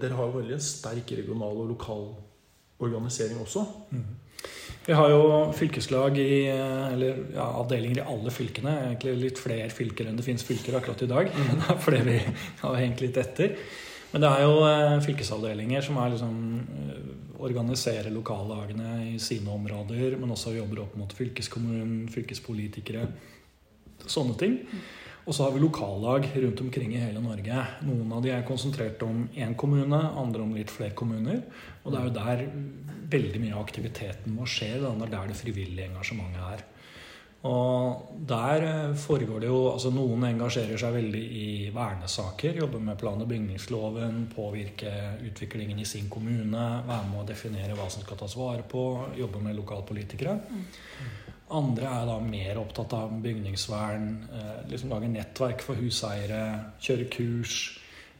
Dere 0.00 0.16
har 0.16 0.30
jo 0.30 0.38
veldig 0.40 0.56
en 0.56 0.64
sterk 0.64 1.12
regional 1.18 1.62
og 1.64 1.70
lokal 1.74 2.08
organisering 2.84 3.40
også. 3.42 3.64
Vi 4.88 4.94
har 4.96 5.10
jo 5.12 5.24
fylkeslag 5.52 6.16
i, 6.22 6.46
eller 6.48 7.18
ja, 7.34 7.44
avdelinger 7.60 8.00
i 8.00 8.06
alle 8.08 8.32
fylkene. 8.32 8.72
Egentlig 8.86 9.16
litt 9.20 9.42
flere 9.42 9.68
fylker 9.74 10.08
enn 10.08 10.16
det 10.16 10.24
finnes 10.24 10.46
fylker 10.46 10.78
akkurat 10.78 11.02
i 11.04 11.10
dag. 11.10 11.28
Det 11.58 11.66
er 11.74 11.82
fordi 11.82 12.00
vi 12.06 12.18
har 12.62 12.78
hengt 12.80 13.02
litt 13.04 13.18
etter. 13.20 13.58
Men 14.08 14.24
det 14.24 14.28
er 14.32 14.46
jo 14.46 14.60
eh, 14.64 14.94
fylkesavdelinger 15.04 15.84
som 15.84 15.98
er 16.00 16.14
liksom 16.14 16.36
eh, 16.64 17.10
organiserer 17.44 18.08
lokallagene 18.14 18.94
i 19.10 19.18
sine 19.20 19.52
områder, 19.52 20.16
men 20.16 20.32
også 20.32 20.54
jobber 20.56 20.86
opp 20.86 20.96
mot 20.96 21.12
fylkeskommunen, 21.12 22.08
fylkespolitikere, 22.14 23.04
sånne 24.08 24.38
ting. 24.40 24.56
Og 25.28 25.34
så 25.36 25.44
har 25.44 25.52
vi 25.52 25.60
lokallag 25.60 26.30
rundt 26.40 26.60
omkring 26.64 26.94
i 26.96 27.02
hele 27.02 27.20
Norge. 27.20 27.64
Noen 27.84 28.12
av 28.16 28.22
de 28.24 28.30
er 28.32 28.46
konsentrert 28.48 29.02
om 29.04 29.26
én 29.36 29.52
kommune, 29.60 29.98
andre 30.16 30.40
om 30.40 30.54
litt 30.56 30.72
flere 30.72 30.96
kommuner. 30.96 31.42
Og 31.84 31.92
det 31.92 32.00
er 32.00 32.06
jo 32.06 32.14
der 32.16 32.44
veldig 33.12 33.42
mye 33.42 33.52
av 33.52 33.66
aktiviteten 33.66 34.32
må 34.32 34.48
skje. 34.48 34.78
Det 34.80 34.88
er 34.88 35.12
der 35.12 35.28
det 35.28 35.36
frivillige 35.36 35.90
engasjementet 35.90 36.46
er. 36.56 36.64
Og 37.48 38.08
der 38.26 38.64
eh, 38.66 38.96
foregår 38.98 39.44
det 39.44 39.50
jo 39.50 39.60
altså 39.70 39.92
Noen 39.94 40.24
engasjerer 40.26 40.80
seg 40.80 40.96
veldig 40.96 41.20
i 41.22 41.46
vernesaker. 41.76 42.56
Jobber 42.64 42.82
med 42.82 42.98
plan- 42.98 43.20
og 43.22 43.28
bygningsloven, 43.30 44.24
påvirke 44.32 44.94
utviklingen 45.28 45.78
i 45.78 45.86
sin 45.86 46.08
kommune. 46.10 46.64
Være 46.88 47.12
med 47.12 47.20
å 47.20 47.28
definere 47.28 47.76
hva 47.78 47.86
som 47.92 48.02
skal 48.02 48.18
tas 48.24 48.34
vare 48.40 48.64
på. 48.66 48.88
Jobbe 49.20 49.44
med 49.44 49.60
lokalpolitikere. 49.60 50.38
Andre 51.54 51.88
er 51.88 52.08
da 52.08 52.18
mer 52.20 52.58
opptatt 52.60 52.92
av 52.96 53.12
bygningsvern. 53.24 54.08
Eh, 54.32 54.56
liksom 54.70 54.92
Lage 54.92 55.08
nettverk 55.12 55.64
for 55.64 55.80
huseiere. 55.80 56.42
Kjøre 56.82 57.08
kurs. 57.12 57.58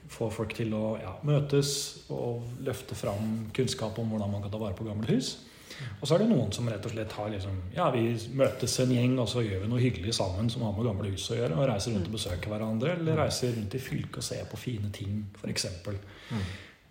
Få 0.09 0.31
folk 0.33 0.55
til 0.57 0.73
å 0.73 0.97
ja, 0.97 1.13
møtes 1.29 1.71
og 2.09 2.47
løfte 2.65 2.97
fram 2.97 3.51
kunnskap 3.53 3.99
om 4.01 4.09
hvordan 4.09 4.33
man 4.33 4.45
kan 4.45 4.55
ta 4.55 4.61
vare 4.63 4.77
på 4.79 4.87
gamle 4.87 5.11
hus. 5.11 5.35
Og 6.01 6.09
så 6.09 6.17
er 6.17 6.23
det 6.23 6.31
noen 6.31 6.49
som 6.55 6.69
rett 6.71 6.87
og 6.89 6.95
slett 6.95 7.13
har 7.15 7.29
liksom 7.31 7.59
Ja, 7.77 7.91
vi 7.95 8.11
møtes 8.39 8.79
en 8.83 8.95
gjeng, 8.95 9.19
og 9.21 9.29
så 9.31 9.45
gjør 9.45 9.61
vi 9.63 9.69
noe 9.71 9.83
hyggelig 9.83 10.17
sammen 10.17 10.49
som 10.51 10.65
har 10.67 10.73
med 10.75 10.89
gamle 10.89 11.13
hus 11.13 11.29
å 11.35 11.39
gjøre. 11.39 11.59
Og 11.59 11.69
reiser 11.71 11.95
rundt 11.95 12.09
og 12.09 12.17
besøker 12.17 12.55
hverandre, 12.55 12.95
eller 12.97 13.21
reiser 13.23 13.53
rundt 13.55 13.77
i 13.77 13.83
fylket 13.83 14.23
og 14.23 14.27
ser 14.31 14.49
på 14.51 14.61
fine 14.61 14.91
ting, 14.95 15.21
f.eks. 15.39 15.69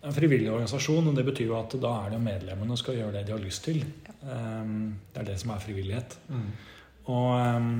En 0.06 0.14
frivillig 0.14 0.50
organisasjon, 0.52 1.10
og 1.10 1.16
det 1.16 1.24
betyr 1.26 1.48
jo 1.50 1.56
at 1.58 1.74
da 1.82 1.94
er 2.04 2.12
det 2.14 2.20
medlemmene 2.22 2.70
som 2.70 2.84
skal 2.84 3.00
gjøre 3.00 3.16
det 3.16 3.24
de 3.26 3.34
har 3.34 3.42
lyst 3.42 3.64
til. 3.66 3.80
Um, 4.22 4.92
det 5.10 5.24
er 5.24 5.32
det 5.32 5.38
som 5.42 5.50
er 5.50 5.64
frivillighet. 5.64 6.14
Og 7.10 7.32
um, 7.34 7.72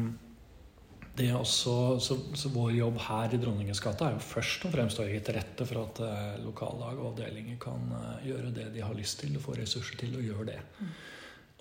det 1.19 1.29
er 1.29 1.37
også, 1.39 1.75
så, 2.03 2.17
så 2.39 2.51
vår 2.55 2.73
jobb 2.77 2.99
her 3.03 3.33
i 3.35 3.41
Dronningens 3.43 3.81
gate 3.83 4.07
er 4.07 4.15
jo 4.15 4.23
først 4.23 4.67
og 4.69 4.75
fremst 4.75 5.01
å 5.01 5.07
legge 5.07 5.23
til 5.27 5.35
rette 5.39 5.67
for 5.67 5.83
at 5.83 6.01
eh, 6.07 6.37
lokallag 6.45 7.01
og 7.01 7.09
avdelinger 7.13 7.59
kan 7.63 7.89
eh, 7.97 8.29
gjøre 8.29 8.53
det 8.55 8.69
de 8.77 8.85
har 8.85 8.95
lyst 8.95 9.19
til, 9.25 9.35
og 9.35 9.43
få 9.43 9.57
ressurser 9.59 9.99
til 9.99 10.15
å 10.15 10.23
gjøre 10.23 10.47
det. 10.53 10.59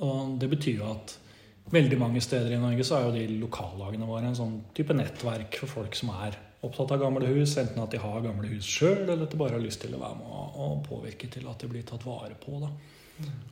Og 0.06 0.36
det 0.42 0.52
betyr 0.52 0.84
jo 0.84 0.92
at 0.92 1.16
veldig 1.74 1.98
mange 2.00 2.22
steder 2.22 2.54
i 2.54 2.62
Norge 2.62 2.86
så 2.86 3.00
er 3.00 3.08
jo 3.08 3.16
de 3.16 3.40
lokallagene 3.42 4.10
våre 4.10 4.30
en 4.30 4.38
sånn 4.38 4.60
type 4.78 4.94
nettverk 4.96 5.58
for 5.64 5.74
folk 5.80 5.98
som 5.98 6.14
er 6.14 6.38
opptatt 6.66 6.92
av 6.96 7.02
gamle 7.02 7.30
hus, 7.30 7.58
enten 7.62 7.84
at 7.84 7.94
de 7.94 8.02
har 8.02 8.24
gamle 8.26 8.50
hus 8.50 8.68
sjøl, 8.68 9.04
eller 9.06 9.26
at 9.28 9.34
de 9.34 9.40
bare 9.40 9.58
har 9.58 9.64
lyst 9.64 9.84
til 9.84 9.94
å 9.94 10.02
være 10.02 10.20
med 10.22 10.62
og, 10.66 10.80
påvirke 10.88 11.30
til 11.34 11.46
at 11.50 11.62
de 11.62 11.70
blir 11.72 11.86
tatt 11.88 12.06
vare 12.08 12.38
på. 12.42 12.58
da. 12.64 12.72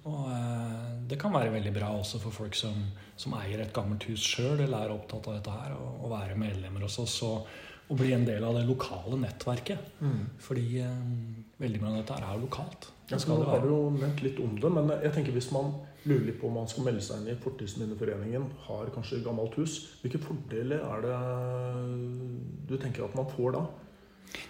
Og 0.05 0.25
eh, 0.29 0.89
det 1.09 1.17
kan 1.21 1.33
være 1.33 1.53
veldig 1.53 1.73
bra 1.73 1.91
også 1.97 2.19
for 2.21 2.33
folk 2.33 2.57
som, 2.57 2.75
som 3.17 3.33
eier 3.39 3.63
et 3.63 3.73
gammelt 3.73 4.05
hus 4.09 4.25
sjøl, 4.25 4.59
eller 4.59 4.85
er 4.85 4.95
opptatt 4.95 5.29
av 5.29 5.39
dette 5.39 5.53
her, 5.53 5.77
å 5.77 6.11
være 6.11 6.37
medlemmer 6.39 6.85
hos 6.85 6.99
oss 7.01 7.17
og, 7.25 7.49
og 7.85 7.99
bli 8.01 8.11
en 8.17 8.25
del 8.27 8.45
av 8.45 8.57
det 8.57 8.65
lokale 8.65 9.17
nettverket. 9.21 9.97
Fordi 10.41 10.67
eh, 10.81 11.01
veldig 11.61 11.81
mye 11.81 11.93
av 11.93 11.99
dette 12.01 12.21
er 12.21 12.41
lokalt. 12.41 12.91
Ja, 13.11 13.19
nå 13.21 13.37
det 13.41 13.49
har 13.51 13.61
du 13.61 13.69
jo 13.69 13.81
nevnt 13.93 14.23
litt 14.25 14.39
om 14.41 14.55
det, 14.57 14.71
men 14.73 14.89
jeg 14.97 15.13
tenker 15.13 15.35
hvis 15.35 15.51
man 15.53 15.75
lurer 16.05 16.27
litt 16.29 16.37
på 16.41 16.49
om 16.49 16.59
man 16.59 16.69
skal 16.69 16.85
melde 16.87 17.03
seg 17.03 17.21
inn 17.21 17.33
i 17.33 17.39
Fortidsminneforeningen, 17.41 18.45
har 18.67 18.91
kanskje 18.93 19.23
gammelt 19.25 19.57
hus, 19.59 19.79
hvilke 20.03 20.21
fordeler 20.21 20.85
er 20.85 21.05
det 21.05 21.17
du 22.69 22.77
tenker 22.81 23.07
at 23.07 23.17
man 23.17 23.29
får 23.31 23.57
da? 23.57 23.65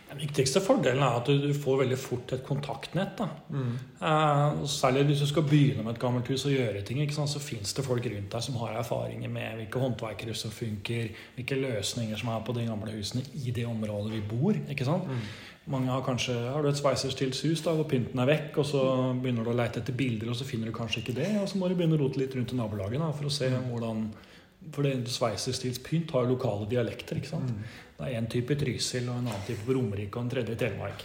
Den 0.09 0.19
viktigste 0.21 0.61
fordelen 0.63 1.03
er 1.03 1.17
at 1.17 1.27
du, 1.27 1.49
får 1.57 1.79
veldig 1.81 1.97
fort 1.99 2.33
et 2.35 2.43
kontaktnett. 2.45 3.17
da. 3.17 3.27
Eh, 3.51 4.65
særlig 4.69 5.03
hvis 5.09 5.23
du 5.23 5.27
skal 5.29 5.47
begynne 5.49 5.83
med 5.83 5.95
et 5.95 6.01
gammelt 6.01 6.29
hus 6.31 6.45
og 6.45 6.53
gjøre 6.53 6.83
ting, 6.85 7.01
så 7.11 7.41
fins 7.41 7.73
det 7.73 7.85
folk 7.85 8.05
rundt 8.05 8.31
deg 8.31 8.45
som 8.45 8.59
har 8.61 8.77
erfaringer 8.79 9.29
med 9.29 9.59
hvilke 9.59 9.81
håndverkere 9.81 10.37
som 10.37 10.53
funker, 10.53 11.09
hvilke 11.35 11.59
løsninger 11.59 12.21
som 12.21 12.31
er 12.33 12.45
på 12.45 12.55
de 12.57 12.67
gamle 12.69 12.95
husene 12.95 13.25
i 13.41 13.51
det 13.51 13.65
området 13.65 14.13
vi 14.13 14.23
bor. 14.29 14.61
ikke 14.69 14.87
sant? 14.87 15.09
Mange 15.71 15.89
har 15.89 16.03
kanskje 16.05 16.33
har 16.53 16.61
du 16.61 16.69
et 16.69 16.77
sveiserstilt 16.77 17.33
sus 17.33 17.63
da, 17.65 17.71
hvor 17.73 17.87
pynten 17.89 18.19
er 18.21 18.29
vekk, 18.29 18.59
og 18.61 18.67
så 18.69 18.81
begynner 19.17 19.47
du 19.47 19.49
å 19.49 19.57
leite 19.57 19.81
etter 19.81 19.95
bilder, 19.97 20.29
og 20.29 20.37
så 20.37 20.45
finner 20.45 20.69
du 20.69 20.75
kanskje 20.77 21.01
ikke 21.01 21.15
det, 21.17 21.31
og 21.41 21.47
så 21.49 21.57
må 21.57 21.69
du 21.69 21.73
begynne 21.77 21.97
å 21.97 22.03
rote 22.03 22.21
litt 22.21 22.35
rundt 22.37 22.53
i 22.53 22.59
nabolaget 22.59 23.01
da, 23.01 23.09
for 23.17 23.29
å 23.29 23.33
se 23.33 23.49
hvordan 23.49 24.07
For 24.73 24.81
det 24.81 25.11
sveiserstilspynt 25.13 26.09
har 26.15 26.23
jo 26.25 26.31
lokale 26.31 26.65
dialekter. 26.69 27.17
ikke 27.17 27.29
sant? 27.29 27.51
Det 27.97 28.05
er 28.07 28.15
én 28.17 28.25
type 28.29 28.53
i 28.53 28.57
Trysil, 28.57 29.09
og 29.09 29.19
en 29.19 29.27
annen 29.27 29.43
type 29.45 29.61
på 29.65 29.75
Romerike 29.77 30.17
og 30.17 30.23
en 30.23 30.31
tredje 30.31 30.55
i 30.55 30.57
Telemark. 30.57 31.03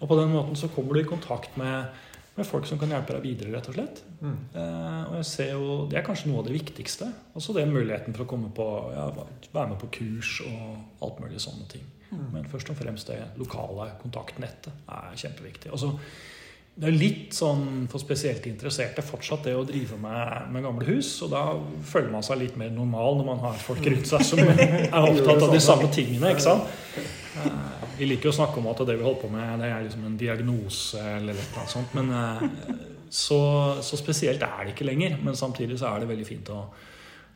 Og 0.00 0.08
på 0.08 0.18
den 0.18 0.28
måten 0.34 0.58
så 0.60 0.68
kommer 0.68 0.92
du 0.92 1.00
i 1.00 1.08
kontakt 1.08 1.56
med, 1.56 1.88
med 2.36 2.46
folk 2.46 2.68
som 2.68 2.78
kan 2.78 2.92
hjelpe 2.92 3.16
deg 3.16 3.24
videre, 3.24 3.54
rett 3.54 3.70
og 3.72 3.78
slett. 3.78 4.02
Eh, 4.20 5.00
og 5.08 5.16
jeg 5.22 5.24
ser 5.30 5.50
jo, 5.54 5.86
Det 5.88 5.98
er 5.98 6.04
kanskje 6.04 6.28
noe 6.28 6.42
av 6.42 6.50
det 6.50 6.58
viktigste. 6.58 7.08
Også 7.32 7.56
den 7.56 7.72
muligheten 7.72 8.12
for 8.12 8.26
å 8.26 8.28
komme 8.28 8.52
på, 8.52 8.68
ja, 8.92 9.08
være 9.52 9.68
med 9.72 9.80
på 9.80 9.88
kurs 9.96 10.42
og 10.44 11.04
alt 11.08 11.24
mulig 11.24 11.40
sånne 11.40 11.68
ting. 11.72 11.88
Men 12.12 12.44
først 12.50 12.68
og 12.72 12.76
fremst 12.76 13.08
det 13.08 13.18
lokale 13.40 13.90
kontaktnettet 14.02 14.72
er 14.92 15.16
kjempeviktig. 15.16 15.72
Og 15.72 15.80
så 15.80 15.92
det 16.72 16.88
er 16.88 16.94
litt 16.96 17.34
sånn 17.36 17.84
for 17.92 18.00
spesielt 18.00 18.46
interesserte 18.48 19.02
fortsatt 19.04 19.44
det 19.44 19.52
å 19.58 19.64
drive 19.68 19.98
med, 20.00 20.46
med 20.54 20.64
gamle 20.64 20.86
hus. 20.88 21.10
Og 21.24 21.32
da 21.34 21.42
føler 21.84 22.08
man 22.14 22.24
seg 22.24 22.40
litt 22.40 22.54
mer 22.60 22.70
normal 22.72 23.18
når 23.18 23.28
man 23.28 23.42
har 23.42 23.58
folk 23.60 23.84
rundt 23.84 24.08
seg 24.08 24.24
som 24.24 24.40
er 24.46 24.88
opptatt 24.96 25.44
av 25.44 25.52
de 25.52 25.60
samme 25.60 25.90
tingene. 25.92 26.32
ikke 26.32 26.46
sant? 26.46 26.72
Eh, 27.42 27.90
Vi 27.98 28.08
liker 28.08 28.30
jo 28.30 28.32
å 28.32 28.38
snakke 28.38 28.60
om 28.62 28.70
at 28.72 28.80
det 28.88 28.96
vi 28.96 29.04
holder 29.04 29.20
på 29.20 29.28
med, 29.34 29.60
det 29.60 29.68
er 29.68 29.84
liksom 29.84 30.06
en 30.08 30.16
diagnose 30.20 31.04
eller 31.18 31.36
noe 31.36 31.66
sånt. 31.74 31.92
Men 31.98 32.08
eh, 32.16 32.48
så, 33.12 33.42
så 33.84 34.00
spesielt 34.00 34.40
er 34.40 34.64
det 34.64 34.72
ikke 34.72 34.88
lenger. 34.88 35.20
Men 35.20 35.36
samtidig 35.36 35.76
så 35.80 35.92
er 35.92 36.00
det 36.00 36.08
veldig 36.14 36.28
fint 36.28 36.54
å, 36.56 36.62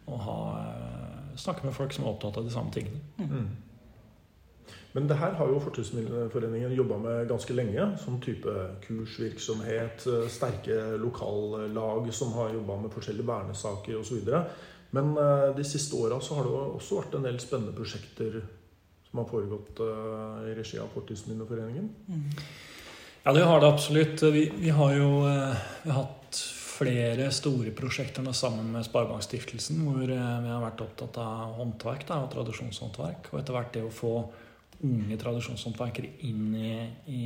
å 0.08 0.24
ha, 0.30 0.40
eh, 0.64 1.30
snakke 1.44 1.68
med 1.68 1.76
folk 1.76 1.92
som 1.92 2.08
er 2.08 2.14
opptatt 2.14 2.40
av 2.40 2.48
de 2.48 2.56
samme 2.56 2.72
tingene. 2.72 3.04
Men 4.96 5.04
det 5.10 5.18
her 5.20 5.34
har 5.36 5.50
jo 5.52 5.58
Fortidsminneforeningen 5.60 6.72
jobba 6.72 6.96
med 6.96 7.26
ganske 7.28 7.52
lenge. 7.52 7.84
Sånn 8.00 8.16
type 8.24 8.52
kursvirksomhet, 8.86 10.06
eh, 10.08 10.22
sterke 10.32 10.78
lokallag 10.96 12.08
som 12.16 12.32
har 12.32 12.54
jobba 12.54 12.78
med 12.80 12.94
forskjellige 12.94 13.28
vernesaker 13.28 13.98
osv. 14.00 14.30
Men 14.96 15.10
eh, 15.20 15.50
de 15.58 15.66
siste 15.68 16.00
åra 16.00 16.16
så 16.24 16.38
har 16.38 16.48
det 16.48 16.62
også 16.78 17.02
vært 17.02 17.18
en 17.18 17.28
del 17.28 17.36
spennende 17.44 17.76
prosjekter 17.76 18.38
som 19.10 19.20
har 19.20 19.28
foregått 19.28 19.82
eh, 19.84 20.48
i 20.48 20.56
regi 20.62 20.80
av 20.80 20.88
Fortidsminneforeningen. 20.96 21.92
Ja, 23.26 23.36
det 23.36 23.44
har 23.44 23.60
det 23.60 23.68
absolutt. 23.68 24.24
Vi, 24.32 24.46
vi 24.56 24.72
har 24.80 24.96
jo 24.96 25.10
vi 25.26 25.92
har 25.92 26.00
hatt 26.06 26.40
flere 26.78 27.28
store 27.36 27.76
prosjekter 27.76 28.24
nå 28.24 28.32
sammen 28.32 28.72
med 28.72 28.88
Sparebankstiftelsen, 28.88 29.84
hvor 29.84 30.08
vi 30.08 30.16
har 30.16 30.64
vært 30.64 30.80
opptatt 30.88 31.20
av 31.20 31.54
håndverk 31.60 32.08
da, 32.08 32.22
og 32.24 32.32
tradisjonshåndverk. 32.32 33.32
Og 33.34 33.40
etter 33.44 33.60
hvert 33.60 33.72
det 33.76 33.84
å 33.84 33.92
få 33.92 34.16
unge 34.84 35.16
tradisjonshåndverkere 35.20 36.12
inn 36.28 36.54
i, 36.58 36.72
i 37.08 37.24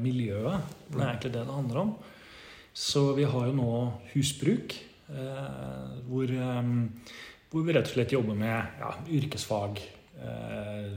miljøet. 0.00 0.74
Det 0.88 0.98
er 1.00 1.10
egentlig 1.10 1.34
det 1.36 1.44
det 1.44 1.58
handler 1.58 1.82
om. 1.84 1.92
Så 2.78 3.12
vi 3.16 3.26
har 3.26 3.48
jo 3.48 3.56
nå 3.58 3.72
husbruk. 4.14 4.76
Eh, 5.08 6.02
hvor, 6.08 6.24
eh, 6.24 6.62
hvor, 7.50 7.62
vi 7.64 7.72
rett 7.72 7.88
og 7.88 7.94
slett 7.94 8.12
jobber 8.12 8.36
med 8.38 8.80
ja, 8.80 8.92
yrkesfag. 9.18 9.80
Eh, 10.20 10.92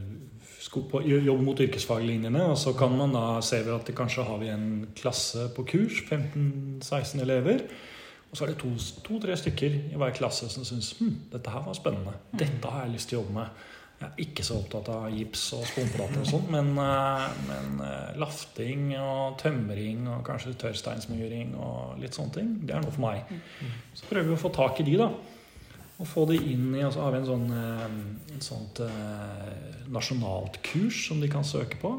på, 0.72 1.02
jobb 1.04 1.42
mot 1.44 1.60
yrkesfaglinjene. 1.60 2.44
Og 2.52 2.58
så 2.60 2.76
kan 2.78 2.94
man 2.98 3.16
da 3.16 3.40
se 3.46 3.64
at 3.64 3.88
det 3.88 3.96
kanskje 3.98 4.28
har 4.28 4.42
vi 4.44 4.52
en 4.54 4.68
klasse 4.96 5.50
på 5.56 5.66
kurs, 5.74 6.04
15-16 6.10 7.24
elever. 7.24 7.66
Og 8.32 8.38
så 8.38 8.46
er 8.46 8.54
det 8.54 8.62
to-tre 8.62 9.36
to, 9.36 9.42
stykker 9.42 9.74
i 9.92 9.98
hver 10.00 10.14
klasse 10.16 10.48
som 10.52 10.64
syns 10.64 10.94
hm, 11.00 11.16
dette 11.34 11.52
her 11.52 11.66
var 11.66 11.76
spennende. 11.76 12.14
Dette 12.32 12.70
har 12.72 12.86
jeg 12.86 12.96
lyst 12.96 13.12
til 13.12 13.20
å 13.20 13.24
jobbe 13.24 13.40
med. 13.42 13.66
Jeg 14.02 14.10
er 14.10 14.22
ikke 14.24 14.42
så 14.42 14.56
opptatt 14.58 14.88
av 14.90 15.04
gips 15.14 15.44
og 15.54 15.66
sponplater 15.70 16.24
og 16.24 16.26
sånn, 16.26 16.48
men, 16.50 16.72
eh, 16.82 17.26
men, 17.46 17.76
eh, 17.86 18.16
lafting 18.18 18.88
og 18.98 19.38
tømring 19.38 20.08
og 20.10 20.24
kanskje 20.26 20.56
tørrsteinsmuring 20.64 21.52
og 21.54 22.00
litt 22.02 22.18
sånne 22.18 22.34
ting, 22.34 22.56
det 22.66 22.74
er 22.74 22.82
noe 22.82 22.96
for 22.96 23.04
meg. 23.06 23.30
Så 23.94 24.10
prøver 24.10 24.32
vi 24.32 24.34
å 24.34 24.42
få 24.42 24.52
tak 24.56 24.82
i 24.82 24.88
de, 24.90 24.98
da. 24.98 25.12
Og 26.02 26.10
få 26.10 26.26
de 26.26 26.40
inn 26.50 26.74
i 26.74 26.82
Og 26.82 26.94
så 26.96 27.04
har 27.04 27.12
vi 27.12 27.20
en 27.20 27.30
sånn, 27.30 27.52
eh, 27.54 28.36
et 28.36 28.42
sånt 28.42 28.82
nasjonalt 29.88 30.58
kurs 30.64 31.08
som 31.08 31.22
de 31.22 31.30
kan 31.30 31.44
søke 31.44 31.78
på. 31.78 31.94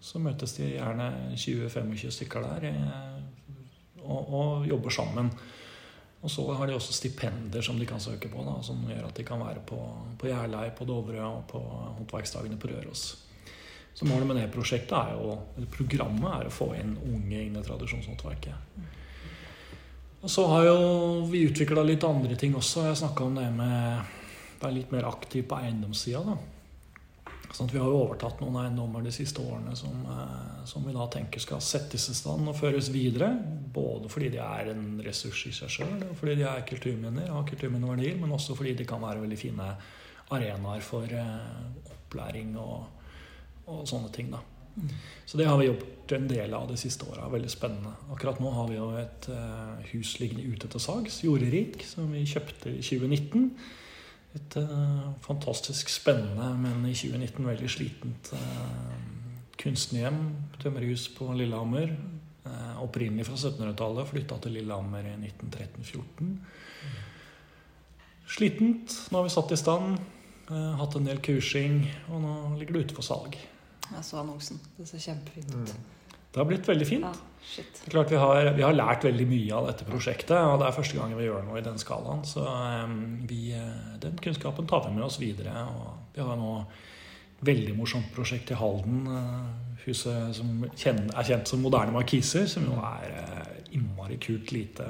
Så 0.00 0.18
møtes 0.18 0.56
de 0.56 0.72
gjerne 0.72 1.36
20-25 1.36 2.10
stykker 2.10 2.40
der 2.40 2.72
og, 4.02 4.32
og 4.32 4.66
jobber 4.66 4.90
sammen. 4.90 5.30
Og 6.22 6.30
så 6.30 6.44
har 6.54 6.70
de 6.70 6.76
også 6.76 6.94
stipender 6.94 7.64
som 7.66 7.78
de 7.78 7.86
kan 7.86 8.00
søke 8.00 8.30
på, 8.30 8.44
da, 8.46 8.54
som 8.62 8.78
gjør 8.86 9.08
at 9.08 9.16
de 9.18 9.24
kan 9.26 9.42
være 9.42 9.64
på, 9.66 9.78
på 10.20 10.30
Gjerlei, 10.30 10.68
på 10.78 10.86
Dovre 10.86 11.24
og 11.26 11.44
på 11.50 11.60
håndverksdagene 11.98 12.58
på 12.62 12.70
Røros. 12.70 13.02
Så 13.94 14.06
målet 14.08 14.28
med 14.28 14.38
det 14.38 14.46
prosjektet 14.54 14.94
er 14.96 15.16
jo, 15.18 15.34
eller 15.56 15.72
programmet 15.74 16.30
er 16.38 16.48
å 16.48 16.54
få 16.54 16.70
inn 16.78 16.94
unge 17.10 17.42
inn 17.42 17.58
i 17.58 17.64
tradisjonshåndverket. 17.66 18.86
Og 20.22 20.30
så 20.30 20.46
har 20.46 20.68
jo 20.68 20.78
vi 21.28 21.42
utvikla 21.48 21.82
litt 21.84 22.06
andre 22.06 22.38
ting 22.38 22.54
også. 22.54 22.86
Jeg 22.86 23.00
snakka 23.02 23.26
om 23.26 23.36
det 23.40 23.48
med 23.56 23.98
å 23.98 24.62
være 24.62 24.76
litt 24.78 24.94
mer 24.94 25.10
aktiv 25.10 25.44
på 25.50 25.58
eiendomssida. 25.58 26.36
Sånn 27.52 27.68
vi 27.68 27.80
har 27.80 27.90
jo 27.90 27.98
overtatt 28.06 28.40
noen 28.40 28.56
eiendommer 28.62 29.02
de 29.04 29.10
siste 29.12 29.42
årene 29.44 29.74
som, 29.76 29.92
eh, 30.08 30.62
som, 30.68 30.84
vi 30.86 30.94
da 30.96 31.04
tenker 31.12 31.42
skal 31.42 31.60
settes 31.64 32.08
i 32.08 32.14
stand 32.16 32.48
og 32.48 32.56
føres 32.56 32.88
videre. 32.94 33.28
Både 33.72 34.08
fordi 34.12 34.30
de 34.32 34.40
er 34.40 34.72
en 34.72 34.86
ressurs 35.04 35.44
i 35.50 35.52
seg 35.56 35.72
sjøl, 35.72 36.06
fordi 36.18 36.38
de 36.40 36.46
er 36.48 36.64
kulturminner, 36.68 37.28
har 37.32 37.44
kulturminneverdier, 37.48 38.16
men 38.20 38.32
også 38.32 38.56
fordi 38.56 38.72
de 38.78 38.88
kan 38.88 39.04
være 39.04 39.20
veldig 39.24 39.40
fine 39.40 39.68
arenaer 40.32 40.84
for 40.84 41.04
eh, 41.04 41.92
opplæring 41.92 42.56
og, 42.56 42.88
og, 43.66 43.84
sånne 43.88 44.08
ting. 44.16 44.32
da. 44.32 44.40
Så 45.28 45.36
det 45.36 45.44
har 45.44 45.58
vi 45.60 45.68
gjort 45.68 46.16
en 46.16 46.26
del 46.30 46.54
av 46.56 46.64
de 46.70 46.78
siste 46.80 47.04
åra. 47.04 47.28
Veldig 47.28 47.52
spennende. 47.52 47.92
Akkurat 48.14 48.40
nå 48.40 48.48
har 48.56 48.70
vi 48.70 48.78
jo 48.78 48.88
et 48.96 49.28
uh, 49.28 49.76
hus 49.90 50.14
liggende 50.20 50.48
ute 50.48 50.70
til 50.72 50.80
salgs, 50.80 51.20
Jorderik, 51.26 51.82
som 51.84 52.08
vi 52.12 52.24
kjøpte 52.24 52.72
i 52.72 52.80
2019 52.80 53.50
et 54.36 54.56
uh, 54.56 55.12
fantastisk 55.24 55.90
spennende, 55.92 56.46
men 56.56 56.86
i 56.88 56.94
2019 56.96 57.48
veldig 57.50 57.68
slitent 57.70 58.32
uh, 58.32 58.96
kunstnerhjem. 59.60 60.22
Tømmerhus 60.62 61.08
på 61.16 61.28
Lillehammer. 61.36 61.92
Uh, 62.46 62.82
opprinnelig 62.82 63.28
fra 63.28 63.36
1700-tallet. 63.36 64.08
Flytta 64.08 64.40
til 64.42 64.56
Lillehammer 64.56 65.10
i 65.12 65.14
1913-14. 65.20 66.32
Slitent. 68.32 68.98
Nå 69.12 69.20
har 69.20 69.28
vi 69.28 69.36
satt 69.36 69.52
i 69.52 69.60
stand. 69.60 70.00
hatt 70.52 70.94
en 70.96 71.06
del 71.06 71.20
kursing, 71.24 71.84
og 72.10 72.20
nå 72.20 72.32
ligger 72.60 72.76
det 72.76 72.86
ute 72.86 72.96
for 72.96 73.06
salg. 73.06 73.36
Jeg 73.92 74.04
så 74.04 74.18
annonsen. 74.20 74.60
Det 74.78 74.88
ser 74.88 75.04
kjempefint 75.04 75.52
ut. 75.52 75.72
Mm. 75.72 76.01
Det 76.32 76.40
har 76.40 76.48
blitt 76.48 76.68
veldig 76.68 76.88
fint. 76.88 77.04
Ja, 77.04 77.32
det 77.52 77.86
er 77.86 77.92
klart 77.92 78.12
vi 78.12 78.20
har, 78.20 78.46
vi 78.56 78.64
har, 78.64 78.72
lært 78.72 79.04
veldig 79.04 79.26
mye 79.28 79.56
av 79.58 79.66
dette 79.68 79.84
prosjektet, 79.84 80.32
og 80.32 80.62
det 80.62 80.68
er 80.68 80.76
første 80.78 80.96
gangen 80.96 81.18
vi 81.18 81.26
gjør 81.26 81.42
noe 81.44 81.58
i 81.60 81.64
den 81.66 81.80
skalaen. 81.80 82.22
Så 82.24 82.44
um, 82.46 82.94
vi, 83.28 83.50
eh, 83.52 83.98
den 84.00 84.16
kunnskapen 84.22 84.68
tar 84.70 84.86
vi 84.86 84.94
med 84.96 85.04
oss 85.04 85.20
videre. 85.20 85.52
Og 85.68 86.14
vi 86.16 86.24
har 86.24 86.38
nå 86.40 86.54
veldig 87.44 87.74
morsomt 87.76 88.08
prosjekt 88.16 88.54
i 88.54 88.56
Halden. 88.56 89.04
Uh, 89.10 89.76
huset 89.84 90.38
som 90.38 90.64
er 90.64 91.26
kjent 91.28 91.50
som 91.50 91.60
Moderne 91.60 91.92
Markiser, 91.92 92.46
som 92.48 92.64
jo 92.64 92.78
er 92.80 93.12
uh, 93.18 93.52
innmari 93.76 94.16
kult 94.22 94.54
lite 94.56 94.86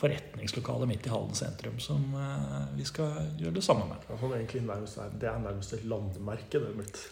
forretningslokale 0.00 0.86
midt 0.88 1.08
i 1.08 1.12
Halden 1.12 1.34
sentrum 1.36 1.80
som 1.82 2.14
uh, 2.14 2.68
vi 2.76 2.86
skal 2.86 3.34
gjøre 3.40 3.58
det 3.58 3.64
samme 3.66 3.88
med. 3.90 4.06
Det 5.18 5.32
er 5.32 5.42
nærmest 5.42 5.74
et 5.74 5.88
landemerke. 5.90 6.60
det 6.60 6.70
er 6.70 6.78
blitt. 6.78 7.02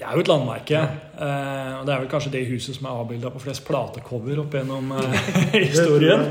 Det 0.00 0.06
er 0.08 0.16
jo 0.16 0.22
et 0.24 0.30
landmerke. 0.30 0.78
Eh, 1.20 1.72
og 1.76 1.84
det 1.84 1.92
er 1.92 2.00
vel 2.00 2.08
kanskje 2.08 2.32
det 2.32 2.46
huset 2.48 2.76
som 2.78 2.86
er 2.88 3.00
avbilda 3.02 3.28
på 3.34 3.42
flest 3.42 3.66
platecover 3.66 4.40
opp 4.40 4.54
gjennom 4.56 4.94
eh, 4.96 5.26
historien. 5.66 6.22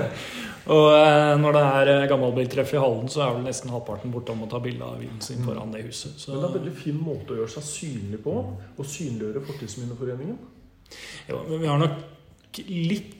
og 0.76 0.88
eh, 0.98 1.32
når 1.40 1.56
det 1.56 1.62
er 1.64 2.10
gammelbiltreff 2.10 2.74
i 2.76 2.82
Halden, 2.82 3.08
så 3.08 3.24
er 3.24 3.38
vel 3.38 3.46
nesten 3.48 3.72
halvparten 3.72 4.12
bortom 4.12 4.44
å 4.44 4.50
ta 4.52 4.60
bilde 4.60 4.84
av 4.84 5.00
bilen 5.00 5.22
sin 5.24 5.40
foran 5.46 5.72
det 5.72 5.86
huset. 5.86 6.12
Så. 6.20 6.34
Men 6.34 6.42
det 6.42 6.44
er 6.44 6.52
en 6.52 6.58
veldig 6.58 6.74
fin 6.82 7.00
måte 7.00 7.32
å 7.32 7.40
gjøre 7.40 7.54
seg 7.56 7.68
synlig 7.70 8.20
på, 8.26 8.36
å 8.76 8.88
synliggjøre 8.96 9.46
Fortidsminneforeningen. 9.48 10.36
Jo, 11.30 11.40
men 11.48 11.64
vi 11.64 11.72
har 11.72 11.80
nok 11.80 12.62
litt 12.68 13.16